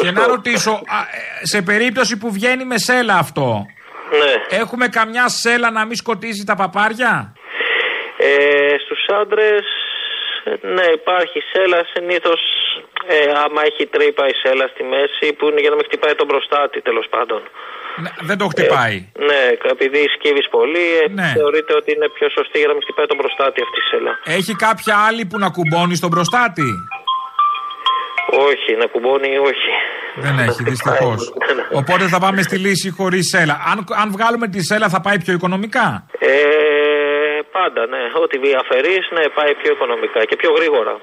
[0.00, 0.76] Και να ρωτήσω, α,
[1.42, 3.66] ε, σε περίπτωση που βγαίνει με σέλα αυτό,
[4.50, 4.56] Ναι.
[4.58, 7.32] έχουμε καμιά σέλα να μην σκοτίζει τα παπάρια;
[8.16, 9.64] Ε, στους άντρες,
[10.76, 12.40] ναι, υπάρχει σέλα συνήθως,
[13.14, 16.28] ε, άμα έχει τρύπα η σέλα στη μέση, που είναι για να μην χτυπάει τον
[16.32, 17.40] προστάτη τέλος πάντων.
[18.02, 18.96] Ναι, δεν το χτυπάει.
[19.28, 19.42] Ναι,
[19.74, 21.28] επειδή σκύβεις πολύ, ε, Ναι.
[21.36, 24.12] θεωρείται ότι είναι πιο σωστή για να μην χτυπάει τον προστάτη αυτή η σέλα.
[24.38, 26.68] Έχει κάποια άλλη που να κουμπώνει στον προστάτη;
[28.48, 29.70] Όχι, να κουμπώνει όχι.
[30.24, 31.20] Δεν έχει, δυστυχώς.
[31.80, 33.56] Οπότε θα πάμε στη λύση χωρίς σέλα.
[33.70, 36.28] Αν, αν βγάλουμε τη σέλα, θα πάει πιο οικονομικά; Ε,
[37.58, 38.02] πάντα, ναι.
[38.22, 40.94] Ό,τι αφαιρείς, ναι, πάει πιο οικονομικά και πιο γρήγορα.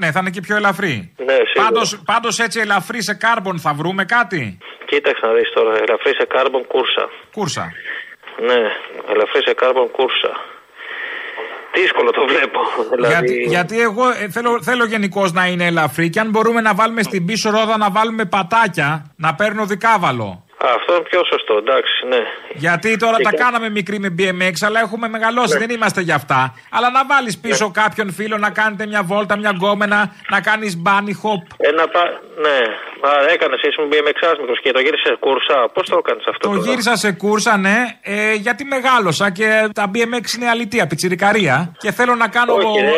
[0.00, 0.94] Ναι, θα είναι και πιο ελαφρύ.
[1.28, 1.64] Ναι, σίγουρα.
[1.64, 4.58] Πάντως, πάντως έτσι ελαφρύ σε κάρμπον θα βρούμε κάτι;
[4.90, 7.04] Κοίταξε να δεις τώρα, ελαφρύ σε κάρμπον κούρσα.
[7.32, 7.72] Κούρσα.
[8.48, 8.62] Ναι,
[9.12, 10.32] ελαφρύ σε κάρμπον κούρσα.
[11.74, 12.60] Δύσκολο το βλέπω.
[12.94, 16.74] Δηλαδή, Γιατί, γιατί εγώ ε, θέλω, θέλω γενικώς να είναι ελαφρύ και αν μπορούμε να
[16.74, 20.47] βάλουμε στην πίσω ρόδα να βάλουμε πατάκια, να παίρνω δικάβαλο.
[20.64, 22.22] Α, αυτό είναι πιο σωστό, εντάξει, ναι.
[22.54, 26.14] Γιατί τώρα Και τα κα- κάναμε μικρή με BMX, αλλά έχουμε μεγαλώσει, δεν είμαστε για
[26.14, 26.54] αυτά.
[26.70, 31.12] Αλλά να βάλεις πίσω κάποιον φίλο να κάνετε μια βόλτα, μια γκόμενα, να κάνεις bunny
[31.22, 31.42] hop.
[31.56, 32.02] Ένα πα...
[32.40, 32.58] Ναι,
[33.02, 35.68] Μα έκανε, ήσουν BMX μικρό και το γύρισε κούρσα.
[35.74, 39.90] Πώς το έκανες αυτό, Το τώρα; γύρισα σε κούρσα, ναι, ε, γιατί μεγάλωσα και τα
[39.94, 41.56] BMX είναι αλητία, πιτσιρικαρία.
[41.78, 42.52] Και θέλω να κάνω.
[42.54, 42.90] Όχι, ρε,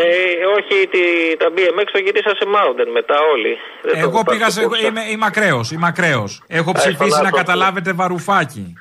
[0.59, 1.03] όχι τη,
[1.37, 3.53] τα BMX το γύρισα σε mountain μετά όλοι.
[3.83, 4.63] Δεν το Εγώ έχω πήγα πάρει σε.
[4.67, 4.87] κούρσα.
[4.87, 5.71] Είμαι, είμαι ακραίος.
[5.71, 6.43] Είμαι ακραίος.
[6.49, 8.73] Έχω Α, ψηφίσει ήθελα να να το- καταλάβετε βαρουφάκι.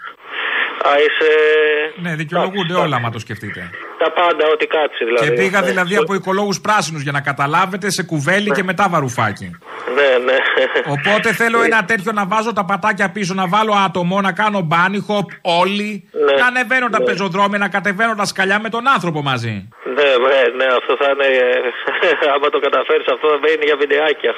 [0.88, 1.30] Α, είσαι...
[2.02, 3.70] Ναι, δικαιολογούνται όλα, άμα το σκεφτείτε.
[4.04, 5.26] Τα πάντα, ό,τι κάτσει δηλαδή.
[5.28, 5.68] Και πήγα Ναι.
[5.68, 9.50] δηλαδή από οικολόγους πράσινους για να καταλάβετε σε κουβέλι και μετά βαρουφάκι.
[9.96, 10.38] Ναι, ναι.
[10.96, 14.98] Οπότε θέλω ένα τέτοιο να βάζω τα πατάκια πίσω, να βάλω άτομο, να κάνω bunny
[15.08, 16.10] hop όλοι.
[16.26, 16.42] Ναι.
[16.42, 17.06] Να ανεβαίνω τα Ναι.
[17.06, 19.68] πεζοδρόμια, να κατεβαίνω τα σκαλιά με τον άνθρωπο μαζί.
[19.96, 21.26] Ναι, ναι, ναι, αυτό θα είναι.
[21.26, 24.34] ε, Άμα το καταφέρεις, αυτό θα είναι για βιντεάκια.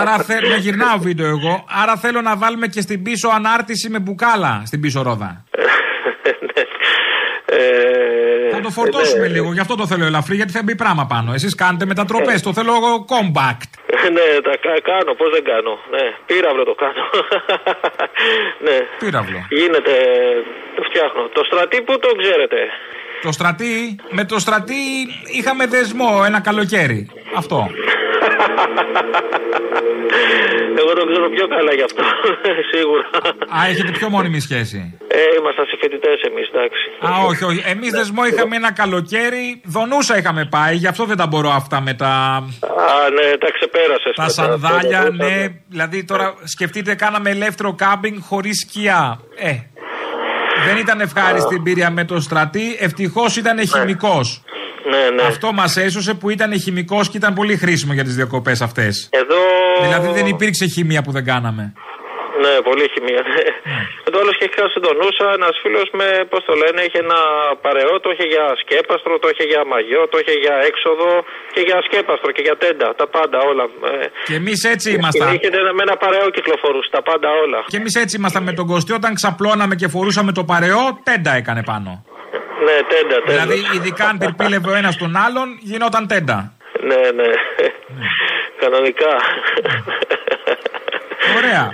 [0.00, 1.64] Άρα θέλω να γυρνάω βίντεο εγώ.
[1.82, 5.44] Άρα θέλω να βάλουμε και στην πίσω ανάρτηση με μπουκάλα στην πίσω ρόδα.
[7.56, 9.34] Ε, Θα το φορτώσουμε ναι.
[9.34, 11.32] λίγο, γι' αυτό το θέλω ελαφρύ, γιατί θα μπει πράγμα πάνω.
[11.32, 13.68] Εσείς κάνετε μετατροπές, το θέλω εγώ compact.
[14.16, 15.72] ναι, τα κα- κάνω, πώς δεν κάνω.
[15.94, 17.04] Ναι, πύραυλο το κάνω.
[18.66, 18.76] ναι.
[19.02, 19.38] Πύραυλο.
[19.58, 19.92] Γίνεται,
[20.76, 21.22] το φτιάχνω.
[21.36, 22.60] Το στρατή που το ξέρετε.
[23.24, 24.82] Το στρατή, με το στρατή
[25.38, 27.08] είχαμε δεσμό ένα καλοκαίρι.
[27.36, 27.70] Αυτό.
[30.78, 32.02] Εγώ το ξέρω πιο καλά γι' αυτό,
[32.72, 33.08] σίγουρα.
[33.56, 34.98] Α, έχετε πιο μόνιμη σχέση.
[35.08, 36.82] Ε, ήμασταν συμφοιτητές εμείς, εντάξει.
[37.06, 37.62] Α, όχι, όχι.
[37.66, 39.60] Εμείς δεσμό είχαμε ένα καλοκαίρι.
[39.64, 42.06] Δονούσα είχαμε πάει, γι' αυτό δεν τα μπορώ αυτά με τα.
[42.06, 44.14] Α, ναι, τα ξεπέρασες.
[44.14, 45.46] Τα σανδάλια, ναι.
[45.68, 49.20] Δηλαδή τώρα σκεφτείτε, κάναμε ελεύθερο κάμπινγκ χωρίς σκιά.
[49.36, 49.52] Ε.
[50.66, 52.76] Δεν ήταν ευχάριστη εμπειρία με το στρατή.
[52.78, 54.42] Ευτυχώς ήταν χημικός.
[54.90, 55.28] Ναι, ναι.
[55.28, 59.08] Αυτό μας έσωσε που ήταν χημικός και ήταν πολύ χρήσιμο για τις διακοπές αυτές.
[59.10, 59.34] Εδώ.
[59.82, 61.72] Δηλαδή δεν υπήρξε χημεία που δεν κάναμε.
[62.64, 63.22] Ναι, πολύ χημία.
[63.34, 63.42] Ναι.
[64.08, 67.20] Εδώ άλλο και είχα συντονούσα ένας φίλος με, πώς το λένε, είχε ένα
[67.66, 71.08] παρεό, το είχε για σκέπαστρο, το είχε για μαγιό, το είχε για έξοδο
[71.54, 72.88] και για σκέπαστρο και για τέντα.
[73.00, 73.64] Τα πάντα όλα.
[73.92, 75.26] Ε, Και εμείς έτσι ήμασταν.
[75.34, 77.58] Είχε ένα- με ένα παρεό κυκλοφορούσε, τα πάντα όλα.
[77.72, 78.92] Και εμείς έτσι ήμασταν με τον Κωστή.
[79.00, 81.90] Όταν ξαπλώναμε και φορούσαμε το παρεό, τέντα έκανε πάνω.
[82.66, 83.32] Ναι, τέντα, τέντα.
[83.32, 86.38] Δηλαδή, ειδικά αν τερπίλευε ο ένας τον άλλον, γινόταν τέντα.
[86.88, 87.30] Ναι, ναι.
[88.60, 89.12] Κανονικά.
[91.36, 91.64] Ωραία.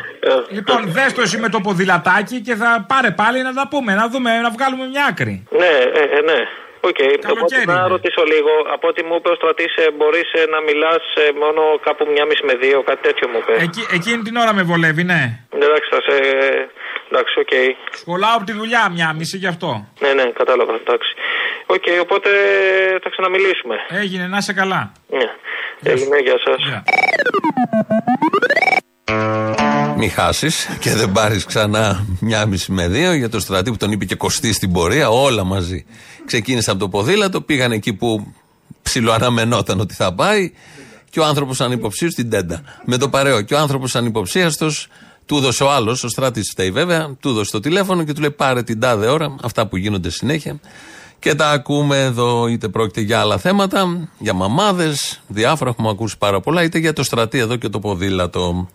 [0.49, 4.09] λοιπόν, δες το εσύ με το ποδηλατάκι και θα πάρε πάλι να τα πούμε, να
[4.09, 5.47] δούμε, να βγάλουμε μια άκρη.
[5.61, 6.41] ναι, ε, ε, ναι.
[6.89, 7.01] Οκ,
[7.33, 8.53] οπότε να ρωτήσω λίγο.
[8.75, 11.05] Από ό,τι μου είπε ο στρατής, μπορείς να μιλάς
[11.43, 13.63] μόνο κάπου μια μισή με δύο, κάτι τέτοιο μου είπες.
[13.63, 15.23] Εκεί, εκείνη την ώρα με βολεύει, ναι.
[15.55, 16.17] Εντάξει, θα σε.
[17.11, 17.55] Εντάξει, οκ.
[18.03, 19.71] Σχολάω από τη δουλειά μια μισή γι' αυτό.
[20.01, 20.75] Ναι, ναι, κατάλαβα.
[20.75, 21.11] Εντάξει.
[21.67, 22.31] Οκ, οπότε
[23.03, 23.77] θα ξαναμιλήσουμε.
[24.03, 24.93] Έγινε, να είσαι καλά.
[25.09, 25.29] Ναι.
[25.83, 26.61] Έγινε, γεια σας.
[29.97, 33.93] Μη χάσεις και δεν πάρεις ξανά μια μισή με δύο για το στρατή που τον
[33.93, 35.09] είπε και κοστί στην πορεία.
[35.09, 35.85] Όλα μαζί.
[36.27, 38.35] Ξεκίνησε από το ποδήλατο, πήγαν εκεί που
[38.83, 40.53] ψιλοαναμενόταν ότι θα πάει
[41.11, 42.63] και ο άνθρωπος ανυποψίαστος στην τέντα.
[42.85, 43.41] Με το παρέο.
[43.41, 44.89] Και ο άνθρωπος ανυποψίαστος
[45.27, 48.31] του έδωσε ο άλλος, ο στράτη φταίει βέβαια, του έδωσε το τηλέφωνο και του λέει
[48.31, 50.61] πάρε την τάδε ώρα, αυτά που γίνονται συνέχεια.
[51.21, 56.41] Και τα ακούμε εδώ, είτε πρόκειται για άλλα θέματα, για μαμάδες, διάφορα έχουμε ακούσει πάρα
[56.41, 58.69] πολλά, είτε για το στρατή εδώ και το ποδήλατο.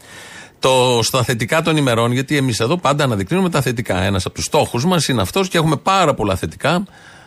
[0.60, 4.02] Το, στα θετικά των ημερών, γιατί εμείς εδώ πάντα αναδεικνύουμε τα θετικά.
[4.02, 6.86] Ένας από τους στόχους μας είναι αυτός και έχουμε πάρα πολλά θετικά.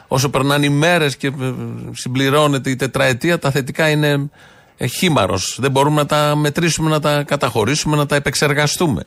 [0.09, 1.53] Όσο περνάνε οι μέρες και ε,
[1.93, 4.31] συμπληρώνεται η τετραετία, τα θετικά είναι
[4.77, 5.59] ε, χήμαρος.
[5.61, 9.03] Δεν μπορούμε να τα μετρήσουμε, να τα καταχωρήσουμε, να τα επεξεργαστούμε.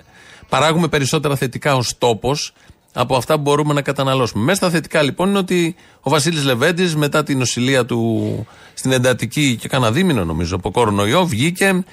[0.50, 2.54] Παράγουμε περισσότερα θετικά ως τόπος
[2.94, 4.44] από αυτά που μπορούμε να καταναλώσουμε.
[4.44, 9.56] Μέσα στα θετικά λοιπόν είναι ότι ο Βασίλης Λεβέντης μετά την νοσηλεία του στην εντατική
[9.56, 11.84] και κανένα δίμηνο νομίζω από κορονοϊό βγήκε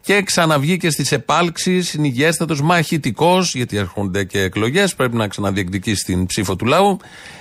[0.00, 6.56] Και ξαναβγήκε στις επάλξεις, υγιέστατο, μαχητικός, γιατί έρχονται και εκλογές, πρέπει να ξαναδιεκδικήσει την ψήφο
[6.56, 6.98] του λαού.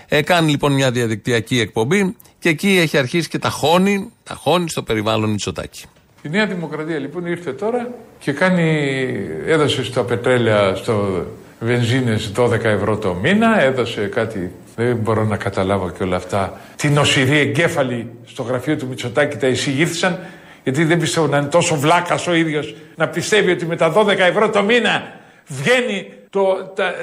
[0.07, 4.69] Ε, κάνει λοιπόν μια διαδικτυακή εκπομπή και εκεί έχει αρχίσει και τα χώνει, τα χώνει
[4.69, 5.83] στο περιβάλλον Μητσοτάκη.
[6.21, 7.89] Η Νέα Δημοκρατία λοιπόν ήρθε τώρα
[8.19, 9.07] και κάνει,
[9.45, 11.25] έδωσε στα πετρέλαια, στο
[11.59, 16.59] βενζίνες 12 ευρώ το μήνα, έδωσε κάτι, δεν μπορώ να καταλάβω και όλα αυτά.
[16.75, 20.19] Την νοσηρή εγκέφαλη στο γραφείο του Μητσοτάκη τα εισηγήθησαν,
[20.63, 24.17] γιατί δεν πιστεύω να είναι τόσο βλάκας ο ίδιος να πιστεύει ότι με τα 12
[24.17, 26.93] ευρώ το μήνα βγαίνει το, τα,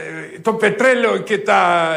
[0.43, 1.89] το πετρέλαιο και τα,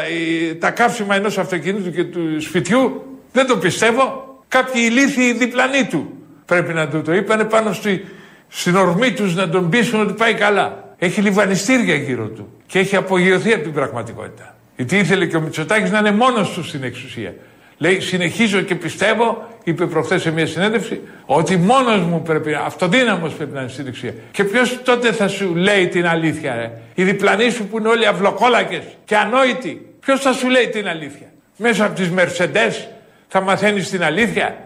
[0.58, 3.02] τα καύσιμα ενός αυτοκινήτου και του σπιτιού.
[3.32, 4.26] Δεν το πιστεύω.
[4.48, 6.12] Κάποιοι ηλίθιοι διπλανοί του
[6.44, 8.04] πρέπει να του το είπανε πάνω στη,
[8.48, 10.87] στην ορμή τους να τον πείσουν ότι πάει καλά.
[10.98, 14.56] Έχει λιβανιστήρια γύρω του και έχει απογειωθεί από την πραγματικότητα.
[14.76, 17.34] Γιατί ήθελε και ο Μητσοτάκης να είναι μόνος του στην εξουσία.
[17.76, 23.54] Λέει, συνεχίζω και πιστεύω, είπε προχθές σε μια συνέντευξη, ότι μόνος μου πρέπει, αυτοδύναμος πρέπει
[23.54, 24.14] να είναι στην εξουσία.
[24.30, 28.06] Και ποιος τότε θα σου λέει την αλήθεια, ρε; Οι διπλανοί σου που είναι όλοι
[28.06, 29.86] αυλοκόλακες και ανόητοι.
[30.00, 32.88] Ποιος θα σου λέει την αλήθεια; Μέσα από τις Μερσεντές
[33.28, 34.56] θα μαθαίνεις την αλήθεια;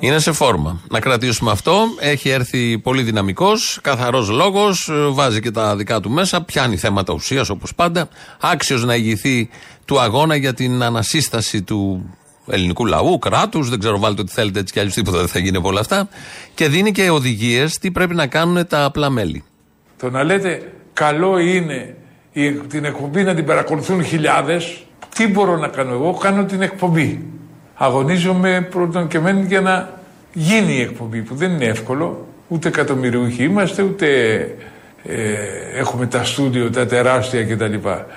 [0.00, 0.80] Είναι σε φόρμα.
[0.90, 1.84] Να κρατήσουμε αυτό.
[2.00, 7.48] Έχει έρθει πολύ δυναμικός, καθαρός λόγος, βάζει και τα δικά του μέσα, πιάνει θέματα ουσίας
[7.48, 8.08] όπως πάντα.
[8.40, 9.48] Άξιος να ηγηθεί
[9.84, 12.10] του αγώνα για την ανασύσταση του
[12.46, 13.68] ελληνικού λαού, κράτους.
[13.68, 16.08] Δεν ξέρω, βάλτε ό,τι θέλετε έτσι κι αλλιώς τίποτα δεν θα γίνει από όλα αυτά.
[16.54, 19.44] Και δίνει και οδηγίες τι πρέπει να κάνουν τα απλά μέλη.
[19.96, 21.96] Το να λέτε καλό είναι
[22.68, 24.84] την εκπομπή να την παρακολουθούν χιλιάδες,
[25.14, 27.37] τι μπορώ να κάνω εγώ, κάνω την εκπομπή
[27.78, 29.88] αγωνίζομαι πρώτον και μένει για να
[30.32, 34.06] γίνει η εκπομπή που δεν είναι εύκολο ούτε εκατομμυριούχοι είμαστε ούτε
[35.04, 35.34] ε,
[35.78, 37.74] έχουμε τα στούντιο τα τεράστια κτλ.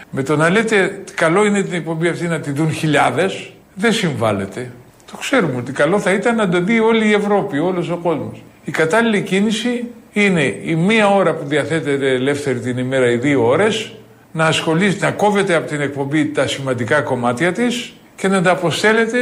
[0.09, 4.71] Με το να λέτε καλό είναι την εκπομπή αυτή να τη δουν χιλιάδες δεν συμβάλλεται.
[5.11, 8.43] Το ξέρουμε ότι καλό θα ήταν να το δει όλη η Ευρώπη, όλος ο κόσμος.
[8.63, 13.91] Η κατάλληλη κίνηση είναι η μία ώρα που διαθέτεται ελεύθερη την ημέρα, οι δύο ώρες,
[14.31, 19.17] να ασχολείται, να κόβετε από την εκπομπή τα σημαντικά κομμάτια της και να τα αποστέλλετε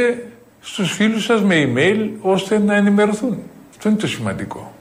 [0.60, 3.38] στους φίλους σας με email ώστε να ενημερωθούν.
[3.70, 4.72] Αυτό είναι το σημαντικό.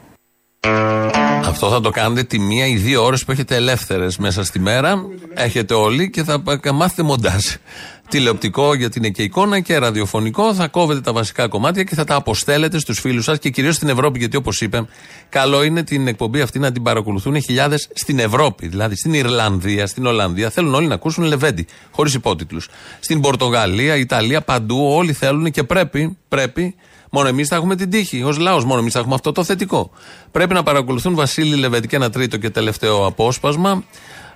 [1.46, 5.06] Αυτό θα το κάνετε τη μία ή δύο ώρες που έχετε ελεύθερες μέσα στη μέρα.
[5.34, 6.42] Έχετε όλοι και θα
[6.74, 7.46] μάθετε μοντάζ.
[8.10, 10.54] Τηλεοπτικό γιατί είναι και εικόνα και ραδιοφωνικό.
[10.54, 13.90] Θα κόβετε τα βασικά κομμάτια και θα τα αποστέλλετε στους φίλους σας και κυρίως στην
[13.90, 14.20] Ευρώπη.
[14.20, 14.88] Γιατί όπως είπε,
[15.30, 18.68] καλό είναι την εκπομπή αυτή να την παρακολουθούν χιλιάδες στην Ευρώπη.
[18.68, 20.50] Δηλαδή στην Ιρλανδία, στην Ολλανδία.
[20.50, 22.70] Θέλουν όλοι να ακούσουν Λεβέντι, χωρίς υπότιτλους.
[23.00, 26.76] Στην Πορτογαλία, Ιταλία, παντού όλοι θέλουν και πρέπει, πρέπει
[27.10, 28.24] Μόνο εμείς θα έχουμε την τύχη.
[28.24, 29.92] Ω λαός, μόνο εμείς θα έχουμε αυτό το θετικό.
[30.32, 33.84] Πρέπει να παρακολουθούν Βασίλη Λεβέντι και ένα τρίτο και τελευταίο απόσπασμα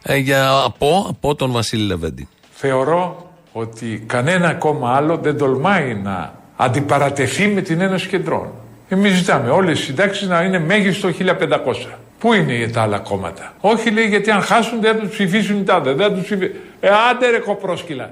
[0.04, 2.28] ε, για, από, από τον Βασίλη Λεβέντι.
[2.52, 8.52] Θεωρώ ότι κανένα κόμμα άλλο δεν τολμάει να αντιπαρατεθεί με την Ένωση Κεντρών.
[8.90, 11.14] Εμείς ζητάμε όλες οι συντάξεις να είναι μέγιστο 1500.
[12.20, 15.64] Πού είναι τα άλλα κόμματα; Όχι λέει γιατί αν χάσουν δεν θα τους ψηφίσουν οι
[15.64, 15.94] τάδε.
[15.94, 16.56] Δεν θα τους ψηφίσουν.
[16.80, 18.10] Ε, άντε ρε κοπρόσκυλα.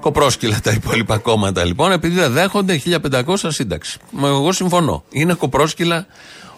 [0.00, 2.80] Κοπρόσκυλα τα υπόλοιπα κόμματα λοιπόν, επειδή δεν δέχονται
[3.12, 3.98] 1500 σύνταξη.
[4.22, 5.04] Εγώ συμφωνώ.
[5.10, 6.06] Είναι κοπρόσκυλα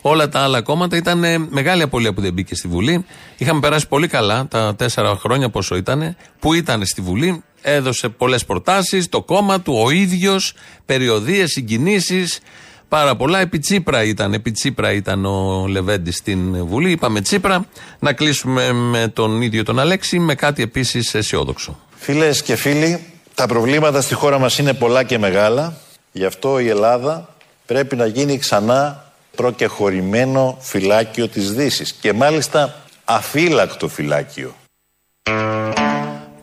[0.00, 0.96] όλα τα άλλα κόμματα.
[0.96, 3.04] Ήταν μεγάλη απολύτω που δεν μπήκε στη Βουλή.
[3.36, 7.42] Είχαμε περάσει πολύ καλά τα τέσσερα χρόνια πόσο ήταν, που ήταν στη Βουλή.
[7.62, 10.54] Έδωσε πολλές προτάσεις, το κόμμα του, ο ίδιος,
[10.86, 12.40] περιοδίες, συγκινήσεις.
[12.88, 13.38] Πάρα πολλά.
[13.38, 16.90] Επί Τσίπρα ήταν, επί Τσίπρα ήταν ο Λεβέντης στην Βουλή.
[16.90, 17.66] Είπαμε Τσίπρα.
[17.98, 21.78] Να κλείσουμε με τον ίδιο τον Αλέξη με κάτι επίσης αισιόδοξο.
[21.96, 23.00] Φίλες και φίλοι,
[23.40, 25.74] τα προβλήματα στη χώρα μας είναι πολλά και μεγάλα.
[26.12, 27.28] Γι' αυτό η Ελλάδα
[27.66, 29.04] πρέπει να γίνει ξανά
[29.36, 32.74] προκεχωρημένο φυλάκιο της δύσης και μάλιστα
[33.04, 34.54] αφύλακτο φυλάκιο.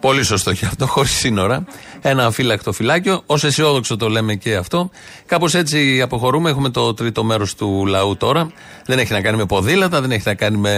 [0.07, 1.65] Πολύ σωστό και αυτό, χωρίς σύνορα.
[2.01, 3.21] Ένα αφύλακτο φυλάκιο.
[3.25, 4.89] Ω αισιόδοξο το λέμε και αυτό.
[5.25, 6.49] Κάπως έτσι αποχωρούμε.
[6.49, 8.51] Έχουμε το τρίτο μέρος του λαού τώρα.
[8.85, 10.73] Δεν έχει να κάνει με ποδήλατα, δεν έχει να κάνει με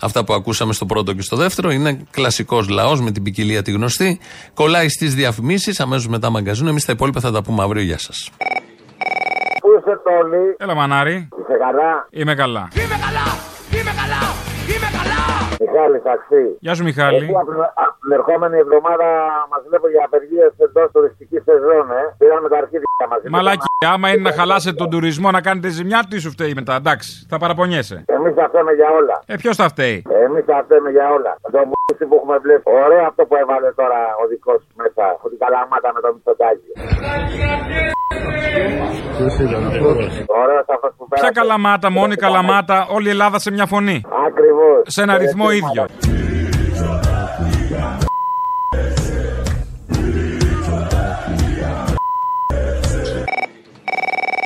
[0.00, 1.70] αυτά που ακούσαμε στο πρώτο και στο δεύτερο.
[1.70, 4.20] Είναι κλασικός λαός με την ποικιλία τη γνωστή.
[4.54, 6.68] Κολλάει στις διαφημίσεις, αμέσως μετά μαγκαζίνο.
[6.68, 7.82] Εμείς τα υπόλοιπα θα τα πούμε αύριο.
[7.82, 8.30] Γεια σας.
[9.60, 11.28] Πού είσαι Τόλι; Έλα μανάρι.
[11.40, 12.68] Είσαι καλά; Είμαι καλά.
[12.74, 13.26] Είμαι καλά.
[13.70, 14.32] Είμαι καλά.
[14.68, 14.97] Είμαι καλά.
[15.78, 16.44] Μιχάλη ταξί.
[16.60, 17.16] Γεια σου Μιχάλη.
[17.16, 17.32] Εσύ
[17.84, 19.06] από την ερχόμενη εβδομάδα
[19.50, 22.02] μας βλέπω για απεργίες εντός τουριστικής σεζόν, ε.
[22.18, 23.28] Πήραμε τα αρχίδια μαζί.
[23.28, 27.26] Μαλάκι, άμα είναι να χαλάσετε τον τουρισμό να κάνετε ζημιά, τι σου φταίει μετά, εντάξει.
[27.30, 28.04] Θα παραπονιέσαι.
[28.06, 29.16] Εμείς θα φταίμε για όλα.
[29.26, 31.32] Ε, ποιος θα φταίει; Εμείς θα φταίμε για όλα.
[31.54, 32.62] Το μουσι που έχουμε βλέπει.
[32.84, 35.04] Ωραίο αυτό που έβαλε τώρα ο δικός σου μέσα.
[35.32, 36.70] Την καλαμάτα με το μισοτάκι.
[41.14, 44.02] Ποια καλαμάτα, μόνη καλαμάτα, όλη η Ελλάδα σε μια φωνή.
[44.26, 44.82] Ακριβώς.
[44.86, 45.86] Σε ένα ρυθμό ίδιο.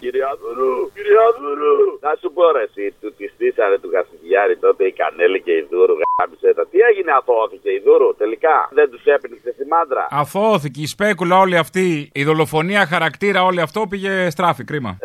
[0.03, 1.76] Κυριαδούρου, Κυριοδούρου.
[2.07, 3.90] Να σου πω ρε εσύ, του της στήσανε του
[4.32, 6.66] Κασιδιάρη τότε η Κανέλη και η Δούρου γάμισε τα.
[6.70, 10.06] Τι έγινε αθώθηκε η Δούρου τελικά; Δεν τους έπνιξε στη μάντρα.
[10.10, 14.98] Αθώθηκε η σπέκουλα όλη αυτή, η δολοφονία χαρακτήρα όλη αυτό πήγε στράφη, κρίμα.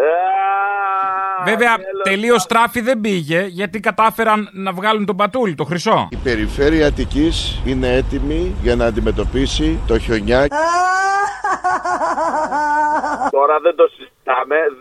[1.46, 1.74] Βέβαια,
[2.04, 6.08] τελείως στράφη δεν πήγε γιατί κατάφεραν να βγάλουν τον πατούλι, το χρυσό.
[6.12, 10.48] Η περιφέρεια Αττικής είναι έτοιμη για να αντιμετωπίσει το χιονιά.
[13.32, 14.17] Τώρα δεν το συζητάμε,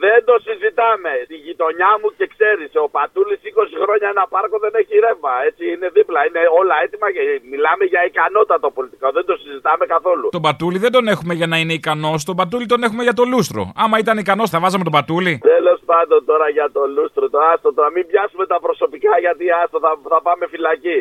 [0.05, 1.11] δεν το συζητάμε.
[1.27, 5.33] Στη γειτονιά μου και ξέρεις, ο Πατούλης 20 χρόνια ένα πάρκο δεν έχει ρεύμα.
[5.49, 7.23] Έτσι είναι δίπλα, είναι όλα έτοιμα και
[7.53, 9.07] μιλάμε για ικανότατο πολιτικό.
[9.19, 10.27] Δεν το συζητάμε καθόλου.
[10.37, 13.25] Τον Πατούλη δεν τον έχουμε για να είναι ικανός, τον Πατούλη τον έχουμε για το
[13.33, 13.63] λούστρο.
[13.83, 15.35] Άμα ήταν ικανός, θα βάζαμε τον Πατούλη.
[15.55, 19.79] Τέλος πάντων τώρα για το λούστρο, το άστο, τώρα μην πιάσουμε τα προσωπικά γιατί άστο
[19.85, 20.99] θα, θα πάμε φυλακή.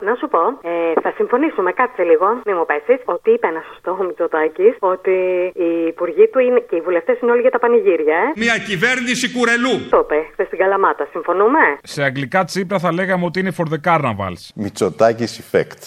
[0.00, 3.98] Να σου πω, ε, θα συμφωνήσουμε, κάτσε λίγο, μην μου πέσεις, ότι είπε ένας σωστός
[4.00, 5.16] ο Μητσοτάκης ότι
[5.54, 8.40] οι υπουργοί του είναι, και οι βουλευτές είναι όλοι για τα πανηγύρια, ε.
[8.44, 9.74] Μια κυβέρνηση κουρελού.
[9.90, 11.62] Το είπε χθες στην Καλαμάτα, συμφωνούμε.
[11.82, 14.42] Σε αγγλικά τσίπρα θα λέγαμε ότι είναι for the carnivals.
[14.54, 15.80] Μητσοτάκης effect.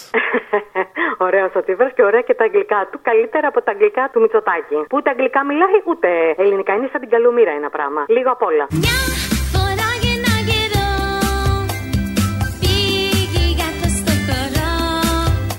[1.26, 3.00] Ωραίος ο Τσίπρας και ωραία και τα αγγλικά του.
[3.02, 4.74] Καλύτερα από τα αγγλικά του Μητσοτάκη.
[4.74, 6.74] Που ούτε αγγλικά μιλάει ούτε ελληνικά.
[6.74, 8.04] Είναι σαν την καλομήρα ένα πράγμα.
[8.08, 8.66] Λίγο απ' όλα.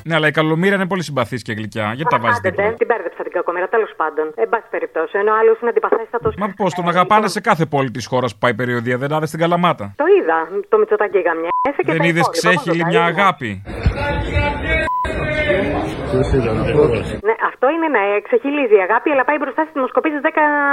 [0.04, 1.92] Ναι, αλλά η καλομήρα είναι πολύ συμπαθής και γλυκιά.
[1.96, 2.66] Γιατί τα βάζει Άντε, δίπλα.
[2.66, 4.32] δεν την μπέρδεψα την κακομήρα, τέλος πάντων.
[4.36, 6.36] Εν πάση περιπτώσει, ενώ άλλο είναι αντιπαθέστατος.
[6.38, 9.40] Μα πώς τον αγαπάνε σε κάθε πόλη της χώρας που πάει περιοδία, δεν άδε στην
[9.40, 10.40] Καλαμάτα; Το είδα.
[10.70, 13.22] Το Μητσοτάκη γαμιέσαι και Δεν τα είδες υπόλοιπα, ξέχυλη πόσο μια τα είδα.
[13.22, 13.62] αγάπη;
[17.28, 20.28] Ναι, αυτό είναι ναι, ξεχυλίζει η αγάπη, αλλά πάει μπροστά στις δημοσκοπήσεις 10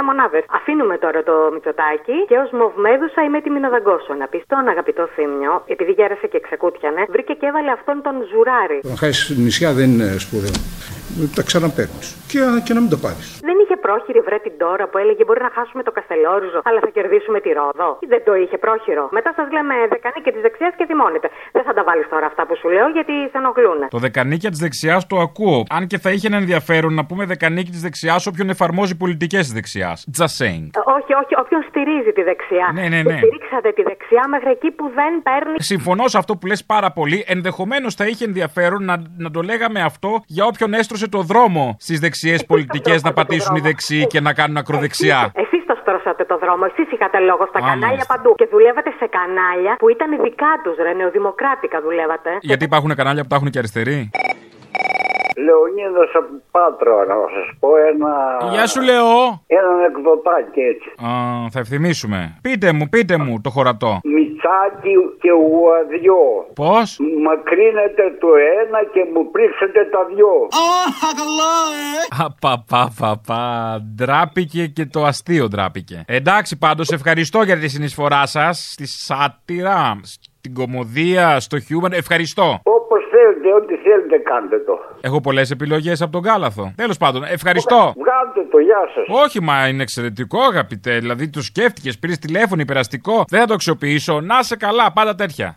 [0.07, 0.43] μονάδες.
[0.59, 4.13] Αφήνουμε τώρα το Μητσοτάκι και ως μοβμέδουσα είμαι έτοιμη να δαγκώσω.
[4.21, 8.79] Να πεις στον αγαπητό Θήμιο, επειδή γέρασε και ξεκούτιανε, βρήκε και έβαλε αυτόν τον ζουράρι.
[8.89, 10.57] Να χάσεις νησιά δεν είναι σπουδαίο.
[11.37, 12.07] Τα ξαναπαίρνεις.
[12.31, 13.27] Και, και να μην το πάρεις.
[13.49, 16.89] Δεν είχε πρόχειρη βρε την τώρα που έλεγε Μπορεί να χάσουμε το Καστελόριζο, αλλά θα
[16.97, 17.89] κερδίσουμε τη Ρόδο.
[18.13, 19.03] Δεν το είχε πρόχειρο.
[19.17, 21.27] Μετά σας λέμε δεκανή και της δεξιάς και θυμώνετε.
[21.55, 23.79] Δεν θα τα βάλεις τώρα αυτά που σου λέω γιατί σε ενοχλούν.
[23.97, 24.68] Το δεκανίκια της δεξιά
[25.07, 25.63] το ακούω.
[25.69, 29.53] Αν και θα είχε ένα ενδιαφέρον να πούμε δεκανίκη της δεξιάς όποιον εφαρμόζει πολιτικές της
[29.53, 30.05] δεξιάς.
[30.17, 30.65] Just saying.
[30.73, 32.71] Ε, Όχι, όχι, όποιον στηρίζει τη δεξιά.
[32.73, 33.17] Ναι, ναι, Και ναι.
[33.17, 35.55] Στηρίξατε τη δεξιά μέχρι εκεί που δεν παίρνει.
[35.57, 37.23] Συμφωνώ σε αυτό που λες πάρα πολύ.
[37.27, 41.99] Ενδεχομένως θα είχε ενδιαφέρον να, να το λέγαμε αυτό για όποιον έστρωσε το δρόμο στις
[41.99, 45.31] δεξιές πολιτικές να πατήσουν οι δεξιοί και να κάνουν ακροδεξιά.
[45.35, 48.15] Εσεί το στρώσατε το δρόμο, εσείς είχατε λόγο στα Α, κανάλια μάλιστα.
[48.15, 48.33] παντού.
[48.35, 52.29] Και δουλεύατε σε κανάλια που ήταν δικά τους, ρε, νεοδημοκράτικα δουλεύατε.
[52.41, 54.09] Γιατί υπάρχουν κανάλια που τα έχουν και αριστεροί.
[55.45, 58.11] Λεωνίδος από Πάτρο, να σας πω ένα...
[58.51, 59.21] Γεια σου, Λεό.
[59.59, 60.89] Ένα εκδοτάκι έτσι.
[61.09, 61.11] Α,
[61.53, 62.19] θα ευθυμίσουμε.
[62.41, 63.99] Πείτε μου, πείτε μου το χωρατό.
[64.03, 66.25] Μιτσάκι και ουαδιό.
[66.55, 68.27] Πώς; Μακρύνετε το
[68.61, 70.33] ένα και μου πρίξετε τα δυο.
[72.25, 73.43] Απαπαπαπα.
[73.95, 76.03] Ντράπηκε και το αστείο ντράπηκε.
[76.07, 81.93] Εντάξει, πάντως ευχαριστώ για τη συνεισφορά σας στη σάτυρα, στην κομμωδία, στο χιούμορ.
[81.93, 82.59] Ευχαριστώ.
[82.63, 82.98] Όπως
[83.49, 84.79] θέλετε, ό,τι θέλετε κάντε το.
[85.01, 86.73] Έχω πολλές επιλογές από τον Κάλαθο.
[86.75, 87.93] Τέλος πάντων, ευχαριστώ.
[87.97, 89.23] Βγάλτε το, γεια σας.
[89.25, 90.97] Όχι, μα είναι εξαιρετικό, αγαπητέ.
[90.99, 93.25] Δηλαδή, το σκέφτηκες, πήρες τηλέφωνο, υπεραστικό.
[93.29, 94.21] Δεν θα το αξιοποιήσω.
[94.21, 95.55] Να σε καλά, πάντα τέτοια.